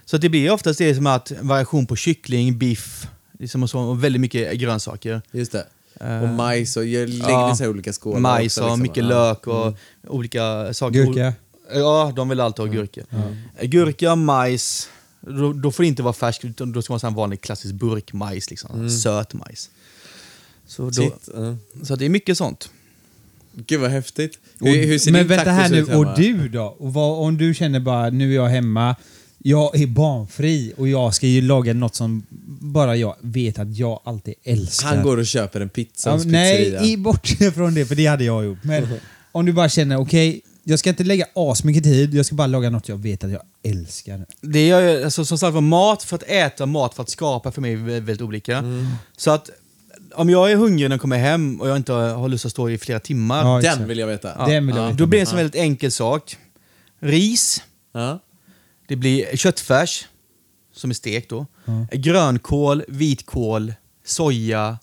Så 0.06 0.18
det 0.18 0.30
blir 0.30 0.52
oftast 0.52 0.80
det 0.80 0.96
som 0.96 1.08
att 1.08 1.32
variation 1.42 1.86
på 1.86 1.96
kyckling, 1.96 2.58
biff 2.58 3.08
liksom 3.40 3.64
och, 3.64 3.70
så, 3.70 3.80
och 3.80 4.04
väldigt 4.04 4.22
mycket 4.22 4.60
grönsaker. 4.60 5.22
Just 5.32 5.52
det. 5.52 5.68
Eh, 6.00 6.22
och 6.22 6.30
majs 6.30 6.78
och 6.78 6.86
jag 6.86 7.10
lägger 7.10 7.30
ja, 7.30 7.56
så 7.56 7.68
olika 7.70 7.94
skålar 7.94 8.20
Majs 8.20 8.58
och 8.58 8.64
liksom. 8.64 8.82
mycket 8.82 9.04
Ja. 9.04 9.10
lök 9.10 9.48
och 9.48 9.78
olika 10.08 10.74
saker. 10.74 11.06
Gurka? 11.06 11.34
Ja, 11.74 12.14
de 12.16 12.30
vill 12.30 12.40
alltid 12.40 12.66
ha 12.66 12.74
gurka. 12.74 13.02
Gurka, 13.62 14.16
majs. 14.16 14.90
Då, 15.22 15.54
då 15.54 15.72
får 15.72 15.84
det 15.84 15.88
inte 15.88 16.04
vara 16.04 16.14
färskt, 16.14 16.46
utan 16.46 16.72
då 16.72 16.82
ska 16.82 16.94
vara 16.94 17.08
en 17.08 17.14
vanlig 17.14 17.42
klassisk 17.42 17.74
burkmajs. 17.74 18.50
Liksom. 18.50 18.90
Söt 18.90 19.34
majs. 19.34 19.70
Så, 20.68 20.90
då, 20.90 21.12
så 21.84 21.96
det 21.96 22.06
är 22.06 22.10
mycket 22.10 22.38
sånt. 22.38 22.70
Gud 23.66 23.80
vad 23.80 23.92
häftigt. 23.92 24.40
Och, 24.62 24.68
Hur, 24.68 24.88
hur 24.88 25.00
ser 25.00 25.12
men 25.12 25.20
din 25.22 25.28
vänta 25.28 25.52
här 25.52 25.70
nu, 25.70 25.84
och 25.96 26.16
du 26.16 26.50
då? 26.50 26.76
Och 26.80 26.94
vad, 26.94 27.28
om 27.28 27.38
du 27.38 27.54
känner 27.54 27.80
bara, 27.80 28.10
nu 28.10 28.32
är 28.32 28.36
jag 28.36 28.48
hemma, 28.48 28.96
jag 29.38 29.82
är 29.82 29.88
barnfri 29.88 30.74
och 30.78 30.88
jag 30.88 31.14
ska 31.14 31.28
ju 31.28 31.42
laga 31.42 31.74
något 31.74 31.96
som 31.96 32.24
bara 32.62 32.96
jag 32.96 33.16
vet 33.22 33.60
att 33.60 33.78
jag 33.78 34.02
alltid 34.04 34.34
älskar. 34.44 34.88
Han 34.88 35.04
går 35.04 35.18
och 35.18 35.26
köper 35.26 35.62
en 35.62 35.70
pizza 35.70 36.10
ja. 36.10 36.24
Nej, 36.26 36.92
i, 36.92 36.98
bort 36.98 37.28
från 37.56 37.74
det, 37.74 37.86
för 37.86 37.96
det 37.96 38.06
hade 38.06 38.24
jag 38.24 38.46
gjort. 38.46 38.64
Men 38.64 38.88
om 39.32 39.46
du 39.46 39.54
bara 39.54 39.70
känner, 39.70 39.98
okej, 39.98 40.42
jag 40.64 40.80
ska 40.80 40.90
inte 40.90 41.04
lägga 41.04 41.26
asmycket 41.34 41.84
tid, 41.84 42.14
jag 42.14 42.26
ska 42.26 42.36
bara 42.36 42.48
laga 42.48 42.70
något 42.70 42.90
jag 42.90 42.98
vet 42.98 43.24
att 43.24 43.32
jag 43.32 43.42
älskar. 43.64 44.26
Det 44.42 44.60
är 44.72 44.82
ju, 44.82 45.04
alltså, 45.04 45.26
som 45.26 45.38
sagt 45.38 45.54
var, 45.54 45.62
mat 45.62 46.04
för 46.04 46.16
att 46.16 46.24
äta, 46.24 46.66
mat 46.66 46.94
för 46.94 47.04
att 47.04 47.10
skapa 47.10 47.52
för 47.52 47.62
mig 47.62 47.74
är 47.74 47.78
väldigt, 47.78 48.04
väldigt 48.04 48.22
olika. 48.22 48.64
Så 49.18 49.32
att 49.32 49.50
om 50.18 50.30
jag 50.30 50.52
är 50.52 50.56
hungrig 50.56 50.90
när 50.90 50.94
jag 50.94 51.02
kommer 51.02 51.18
hem 51.18 51.62
och 51.62 51.70
jag 51.70 51.78
inte 51.78 51.94
har 51.94 52.30
lust 52.30 52.46
att 52.46 52.52
stå 52.52 52.70
i 52.70 52.78
flera 52.78 53.00
timmar, 53.00 53.44
Ja, 53.46 53.62
Den 53.62 53.88
vill 53.88 53.98
jag 54.00 54.08
veta. 54.08 54.32
ja, 54.38 54.46
Den 54.48 54.68
vill 54.68 54.76
jag 54.76 54.84
veta. 54.86 54.98
då 54.98 55.06
blir 55.06 55.18
det 55.20 55.22
en 55.24 55.28
sån 55.28 55.38
väldigt 55.38 55.56
enkel 55.62 55.92
sak. 55.92 56.38
Ris, 57.00 57.64
Ja. 57.94 58.20
det 58.88 58.96
blir 58.96 59.38
köttfärs, 59.38 60.06
som 60.76 60.90
är 60.90 60.94
stekt 60.94 61.30
då. 61.30 61.46
Ja. 61.66 61.88
Grönkål, 61.92 62.84
vitkål, 62.88 63.74
soja 64.06 64.78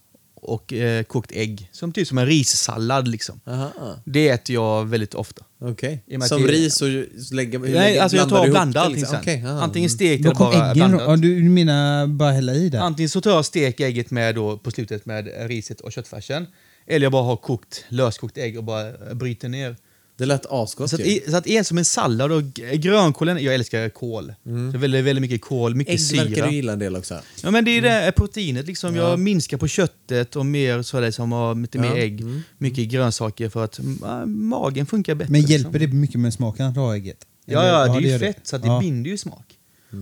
och 0.45 0.73
eh, 0.73 1.03
kokt 1.03 1.33
ägg. 1.33 1.69
Som 1.73 1.93
typ 1.93 2.09
som 2.09 2.19
en 2.19 2.27
rissallad 2.27 3.09
liksom. 3.09 3.41
Aha. 3.47 3.73
Det 4.05 4.29
äter 4.29 4.55
jag 4.55 4.85
väldigt 4.85 5.15
ofta. 5.15 5.45
Okej. 5.61 6.03
I 6.07 6.15
och 6.15 6.19
med 6.19 6.23
att 6.25 6.29
Som 6.29 6.43
det- 6.43 6.49
ris 6.53 6.83
och 6.83 6.89
lägga, 7.33 7.59
hur 7.59 7.65
Nej, 7.67 7.73
lägger- 7.75 8.03
alltså 8.03 8.17
jag 8.17 8.29
blandar 8.29 8.37
tar 8.37 8.41
och 8.41 8.45
du 8.45 8.49
ihop 8.49 8.55
blandar 8.55 8.81
det, 8.81 8.85
allting 8.87 9.01
liksom? 9.01 9.15
sen. 9.15 9.21
Okej, 9.23 9.47
aha. 9.51 9.61
Antingen 9.63 9.91
stekt 9.91 10.25
eller 10.25 10.35
kom 10.35 10.47
bara 10.53 10.65
äggen 10.71 10.75
blandat. 10.91 11.09
Ja, 11.09 11.17
du 11.17 11.43
menar 11.43 12.07
bara 12.07 12.33
hälla 12.33 12.55
i 12.55 12.69
det? 12.69 12.81
Antingen 12.81 13.09
så 13.09 13.21
tar 13.21 13.31
jag 13.31 13.39
och 13.39 13.47
steker 13.47 13.87
ägget 13.87 14.11
med 14.11 14.35
då 14.35 14.59
på 14.59 14.71
slutet 14.71 15.07
med 15.07 15.49
riset 15.49 15.81
och 15.81 15.93
köttfärsen. 15.93 16.47
Eller 16.87 17.05
jag 17.05 17.13
bara 17.13 17.23
har 17.23 17.37
kokt, 17.37 17.85
löskokt 17.89 18.39
ägg 18.39 18.59
och 18.59 18.65
bara 18.65 19.15
bryter 19.15 19.49
ner. 19.49 19.77
Det 20.16 20.27
lät 20.27 20.46
asgott 20.46 20.90
Så 20.90 20.96
att, 20.96 21.07
ju. 21.07 21.20
så 21.31 21.37
att 21.37 21.46
en 21.46 21.64
som 21.64 21.79
en 21.79 21.85
sallad 21.85 22.33
och 22.33 22.42
grönkålen, 22.74 23.42
jag 23.44 23.55
älskar 23.55 23.88
kål. 23.88 24.35
Så 24.72 24.79
väldigt, 24.79 25.05
väldigt 25.05 25.20
mycket 25.22 25.40
kål, 25.42 25.74
mycket 25.74 25.94
Ägg 26.12 26.18
verkar 26.18 26.35
syra. 26.35 26.46
du 26.46 26.55
gilla 26.55 26.72
en 26.72 26.79
del 26.79 26.96
också. 26.96 27.20
Ja 27.42 27.50
men 27.50 27.64
det 27.64 27.70
är 27.79 27.83
det 27.83 28.12
proteinet 28.16 28.66
liksom. 28.66 28.96
Ja. 28.96 29.11
Jag 29.11 29.18
minskar 29.18 29.57
på 29.57 29.68
köttet 29.68 30.37
och 30.37 30.46
mer 30.46 30.83
så 30.83 31.00
liksom, 31.00 31.33
och 31.33 31.57
lite 31.57 31.79
mer 31.79 31.88
Ja, 31.88 31.96
ägg. 31.96 32.20
mm. 32.20 32.42
Mycket 32.59 32.88
grönsaker 32.88 33.48
för 33.48 33.64
att 33.64 33.79
mm, 33.79 34.48
magen 34.48 34.87
funkar 34.87 35.14
bättre. 35.14 35.33
Men 35.33 35.40
liksom. 35.40 35.53
hjälper 35.53 35.79
det 35.79 35.87
mycket 35.87 36.20
med 36.20 36.35
smaken 36.35 36.66
att 36.66 36.77
ha 36.77 36.94
ägget? 36.94 37.27
Ja, 37.46 37.66
ja, 37.87 38.00
det 38.00 38.09
är 38.09 38.12
ju 38.12 38.18
fett 38.18 38.38
så 38.42 38.57
att 38.57 38.62
det 38.62 38.68
Ja. 38.68 38.81
binder 38.81 39.11
ju 39.11 39.16
smak. 39.18 39.55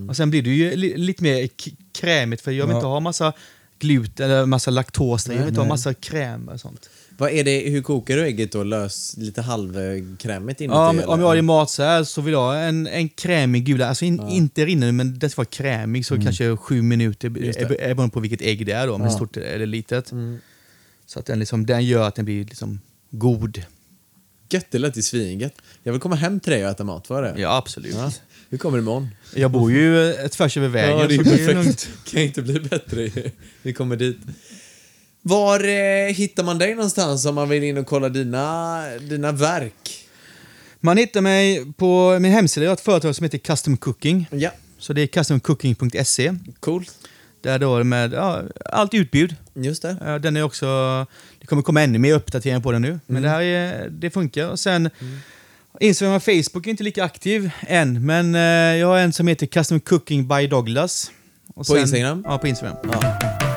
Och 0.08 0.16
sen 0.16 0.30
blir 0.30 0.42
det 0.42 0.50
ju 0.50 0.76
li 0.76 0.96
lite 0.96 1.22
mer 1.22 1.48
krämigt 2.00 2.42
för 2.42 2.50
jag 2.50 2.66
vill 2.66 2.72
Ja. 2.72 2.78
inte 2.78 2.86
ha 2.86 3.00
massa 3.00 3.32
gluten 3.78 4.30
eller 4.30 4.46
massa 4.46 4.70
laktos 4.70 5.24
där. 5.24 5.32
Jag 5.32 5.38
vill 5.40 5.48
inte 5.48 5.60
ha 5.60 5.68
massa 5.68 5.94
kräm 5.94 6.48
och 6.48 6.60
sånt. 6.60 6.90
Vad 7.18 7.30
är 7.30 7.44
det, 7.44 7.58
hur 7.70 7.82
kokar 7.82 8.16
du 8.16 8.22
ägget 8.24 8.52
då? 8.52 8.62
Lös, 8.64 9.14
lite 9.16 9.42
halvkrämigt 9.42 10.60
inuti? 10.60 10.74
Ja, 10.76 10.88
om, 10.88 11.20
jag 11.20 11.26
har 11.26 11.36
det 11.36 11.42
mat 11.42 11.70
så 11.70 11.82
här 11.82 12.04
så 12.04 12.20
vill 12.20 12.32
jag 12.32 12.40
ha 12.40 12.56
en, 12.56 12.86
en 12.86 13.08
krämig 13.08 13.64
gula. 13.64 13.88
Alltså 13.88 14.04
in, 14.04 14.28
inte 14.28 14.64
rinnande 14.66 14.92
men 14.92 15.18
det 15.18 15.30
ska 15.30 15.40
vara 15.40 15.48
krämig 15.50 16.06
så 16.06 16.20
kanske 16.20 16.56
sju 16.56 16.82
minuter. 16.82 17.28
Mm. 17.28 17.42
Det. 17.42 17.60
är- 17.60 17.80
är 17.80 17.94
beroende 17.94 18.12
på 18.14 18.20
vilket 18.20 18.42
ägg 18.42 18.66
det 18.66 18.72
är 18.72 18.86
då, 18.86 18.94
om 18.94 19.00
det 19.00 19.06
är 19.06 19.10
Ja. 19.10 19.16
stort 19.16 19.36
eller 19.36 19.66
litet. 19.66 20.12
Mm. 20.12 20.38
Så 21.06 21.18
att 21.18 21.26
den, 21.26 21.38
liksom, 21.38 21.66
den 21.66 21.84
gör 21.86 22.08
att 22.08 22.14
den 22.14 22.24
blir 22.24 22.44
liksom 22.44 22.80
god. 23.10 23.62
Gött, 24.50 24.66
det 24.70 24.78
lät 24.78 24.96
ju 24.98 25.02
svingött. 25.02 25.54
Jag 25.82 25.92
vill 25.92 26.00
komma 26.00 26.16
hem 26.16 26.40
till 26.40 26.52
dig 26.52 26.64
och 26.64 26.70
äta 26.70 26.84
mat, 26.84 27.10
var 27.10 27.22
det? 27.22 27.34
Ja, 27.40 27.56
absolut. 27.56 27.94
Ja. 27.94 28.12
Hur 28.50 28.58
kommer 28.58 28.78
det 28.78 28.82
imorgon? 28.82 29.08
Jag 29.34 29.50
bor 29.50 29.72
ju 29.72 30.10
eh, 30.12 30.28
tvärs 30.28 30.56
över 30.56 30.68
vägen. 30.68 30.98
Ja, 30.98 31.06
det 31.08 31.14
är 31.14 31.18
perfekt. 31.18 31.52
lugnt. 31.54 31.88
kan 32.04 32.22
inte 32.22 32.42
bli 32.42 32.60
bättre. 32.60 33.10
Vi 33.62 33.72
kommer 33.72 33.96
dit. 33.96 34.16
Var 35.22 35.64
eh, 35.68 36.12
hittar 36.14 36.44
man 36.44 36.58
dig 36.58 36.74
någonstans 36.74 37.24
om 37.26 37.34
man 37.34 37.48
vill 37.48 37.62
in 37.64 37.78
och 37.78 37.86
kolla 37.86 38.08
dina, 38.08 38.82
dina 39.00 39.32
verk? 39.32 40.04
Man 40.80 40.96
hittar 40.96 41.20
mig 41.20 41.72
på 41.76 42.18
min 42.20 42.32
hemsida. 42.32 42.64
Jag 42.64 42.70
har 42.70 42.74
ett 42.76 42.80
företag 42.80 43.14
som 43.16 43.24
heter 43.24 43.38
Custom 43.38 43.76
Cooking. 43.76 44.26
Ja, 44.30 44.50
Så 44.78 44.92
det 44.92 45.02
är 45.02 45.06
customcooking.se. 45.06 46.34
coolt. 46.60 46.90
Där 47.42 47.58
då 47.58 47.84
med 47.84 48.12
ja, 48.12 48.42
allt 48.64 48.94
utbud. 48.94 49.36
Just 49.54 49.82
det. 49.82 49.96
Eh, 50.06 50.14
Den 50.14 50.36
är 50.36 50.42
också, 50.42 50.66
det 51.40 51.46
kommer 51.46 51.62
komma 51.62 51.82
ännu 51.82 51.98
mer 51.98 52.14
uppdateringar 52.14 52.60
på 52.60 52.72
den 52.72 52.82
nu. 52.82 53.00
Men 53.06 53.16
Mm. 53.16 53.22
det 53.22 53.28
här 53.28 53.40
är, 53.42 53.88
det 53.90 54.10
funkar. 54.10 54.48
Och 54.50 54.58
sen 54.58 54.90
Instagram 55.80 56.14
och 56.14 56.22
Facebook 56.22 56.66
är 56.66 56.70
inte 56.70 56.84
lika 56.84 57.04
aktiv 57.04 57.50
än. 57.60 58.06
Men 58.06 58.34
eh, 58.34 58.40
jag 58.80 58.86
har 58.86 58.98
en 58.98 59.12
som 59.12 59.28
heter 59.28 59.46
Custom 59.46 59.80
Cooking 59.80 60.28
by 60.28 60.46
Douglas. 60.46 61.10
Och 61.54 61.66
På 61.66 61.78
Instagram? 61.78 62.24
Ja, 62.28 62.38
på 62.38 62.48
Instagram. 62.48 62.76
Ja. 62.92 63.51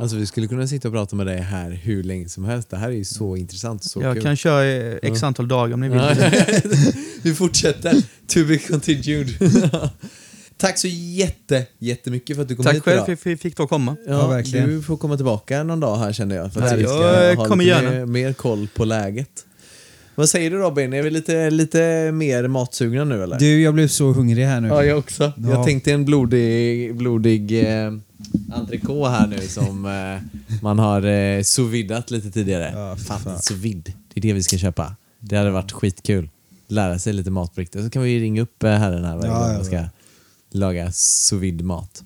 Alltså 0.00 0.16
vi 0.16 0.26
skulle 0.26 0.46
kunna 0.46 0.66
sitta 0.66 0.88
och 0.88 0.94
prata 0.94 1.16
med 1.16 1.26
dig 1.26 1.38
här 1.40 1.70
hur 1.70 2.02
länge 2.02 2.28
som 2.28 2.44
helst. 2.44 2.70
Det 2.70 2.76
här 2.76 2.88
är 2.88 2.92
ju 2.92 3.04
så 3.04 3.36
intressant 3.36 3.84
och 3.84 3.90
så 3.90 4.02
jag 4.02 4.14
kul. 4.14 4.22
kan 4.22 4.36
köra 4.36 4.98
x 4.98 5.22
antal 5.22 5.48
dagar 5.48 5.74
om 5.74 5.80
ni 5.80 5.88
vill. 5.88 5.98
Ja, 5.98 6.14
vi 7.22 7.34
fortsätter. 7.34 7.92
To 8.26 8.44
be 8.48 8.58
continued. 8.58 9.28
Tack 10.56 10.78
så 10.78 10.88
jätte, 10.88 11.66
jättemycket 11.78 12.36
för 12.36 12.42
att 12.42 12.48
du 12.48 12.56
kom 12.56 12.64
Tack 12.64 12.74
hit 12.74 12.82
själv 12.82 12.94
idag. 12.96 13.06
för 13.06 13.12
att 13.12 13.26
vi 13.26 13.36
fick 13.36 13.60
och 13.60 13.68
komma. 13.68 13.96
Ja, 14.06 14.28
verkligen. 14.28 14.68
Du 14.68 14.82
får 14.82 14.96
komma 14.96 15.16
tillbaka 15.16 15.62
någon 15.62 15.80
dag 15.80 15.96
här 15.96 16.12
känner 16.12 16.36
jag. 16.36 16.52
För 16.52 16.60
Ja, 16.60 16.66
att 16.66 16.78
vi 16.78 16.82
jag 16.82 16.90
ska 17.34 17.40
ha 17.42 17.48
kommer 17.48 17.64
lite 17.64 17.76
gärna. 17.76 17.90
Mer, 17.90 18.06
mer 18.06 18.32
koll 18.32 18.68
på 18.74 18.84
läget. 18.84 19.30
Vad 20.14 20.28
säger 20.28 20.50
du 20.50 20.56
Robin? 20.56 20.92
Är 20.92 21.02
vi 21.02 21.10
lite, 21.10 21.50
lite 21.50 22.10
mer 22.12 22.48
matsugna 22.48 23.04
nu 23.04 23.22
eller? 23.22 23.38
Du, 23.38 23.60
jag 23.62 23.74
blev 23.74 23.88
så 23.88 24.12
hungrig 24.12 24.44
här 24.44 24.60
nu. 24.60 24.68
Ja, 24.68 24.84
jag 24.84 24.98
också. 24.98 25.32
Ja. 25.36 25.50
Jag 25.50 25.66
tänkte 25.66 25.92
en 25.92 26.04
blodig, 26.04 26.94
blodig 26.96 27.68
eh, 27.84 27.92
entrecote 28.52 29.10
här 29.10 29.26
nu 29.26 29.40
som 29.48 29.86
eh, 29.86 30.40
man 30.62 30.78
har 30.78 31.02
eh, 31.06 31.42
sous 31.42 31.72
vidat 31.72 32.10
lite 32.10 32.30
tidigare. 32.30 32.72
Ja, 32.74 32.96
fan, 32.96 33.20
fan. 33.20 33.42
sous 33.42 33.58
vide. 33.58 33.92
Det 34.14 34.20
är 34.20 34.22
det 34.22 34.32
vi 34.32 34.42
ska 34.42 34.58
köpa. 34.58 34.96
Det 35.20 35.36
hade 35.36 35.50
varit 35.50 35.72
skitkul. 35.72 36.28
Lära 36.68 36.98
sig 36.98 37.12
lite 37.12 37.30
mat 37.30 37.54
på 37.54 37.60
riktigt. 37.60 37.84
Så 37.84 37.90
kan 37.90 38.02
vi 38.02 38.20
ringa 38.20 38.42
upp 38.42 38.62
eh, 38.62 38.70
herren 38.70 39.04
här 39.04 39.16
varje 39.16 39.30
Ja, 39.32 39.38
gång 39.38 39.48
ja, 39.48 39.54
man 39.54 39.64
ska 39.64 39.76
ja. 39.76 39.88
laga 40.50 40.92
sous 40.92 41.42
vide 41.42 41.64
mat. 41.64 42.02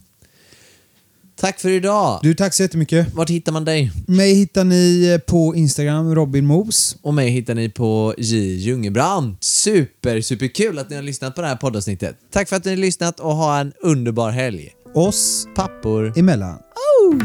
Tack 1.37 1.61
för 1.61 1.69
idag. 1.69 2.21
Du, 2.23 2.35
tack 2.35 2.55
så 2.55 2.63
jättemycket. 2.63 3.15
Vart 3.15 3.31
hittar 3.31 3.53
man 3.53 3.65
dig? 3.65 3.93
Mig 4.07 4.35
hittar 4.35 4.65
ni 4.65 5.11
eh, 5.13 5.19
på 5.19 5.55
Instagram, 5.55 6.15
Robin 6.15 6.47
Mos. 6.47 6.97
Och 7.03 7.15
mig 7.15 7.31
hittar 7.31 7.55
ni 7.55 7.69
på 7.69 8.15
J. 8.19 8.37
Ljungbrant. 8.55 9.45
Super, 9.45 10.21
superkul 10.21 10.79
att 10.79 10.91
ni 10.91 10.97
har 10.97 11.03
lyssnat 11.03 11.35
på 11.35 11.41
det 11.41 11.47
här 11.49 11.57
poddavsnittet. 11.57 12.17
Tack 12.31 12.49
för 12.49 12.57
att 12.57 12.65
ni 12.65 12.71
har 12.71 12.77
lyssnat 12.77 13.21
och 13.21 13.35
ha 13.37 13.59
en 13.59 13.73
underbar 13.83 14.31
helg. 14.31 14.71
Oss 14.95 15.47
Pappor 15.55 16.13
emellan. 16.15 16.63
Oh! 16.77 17.19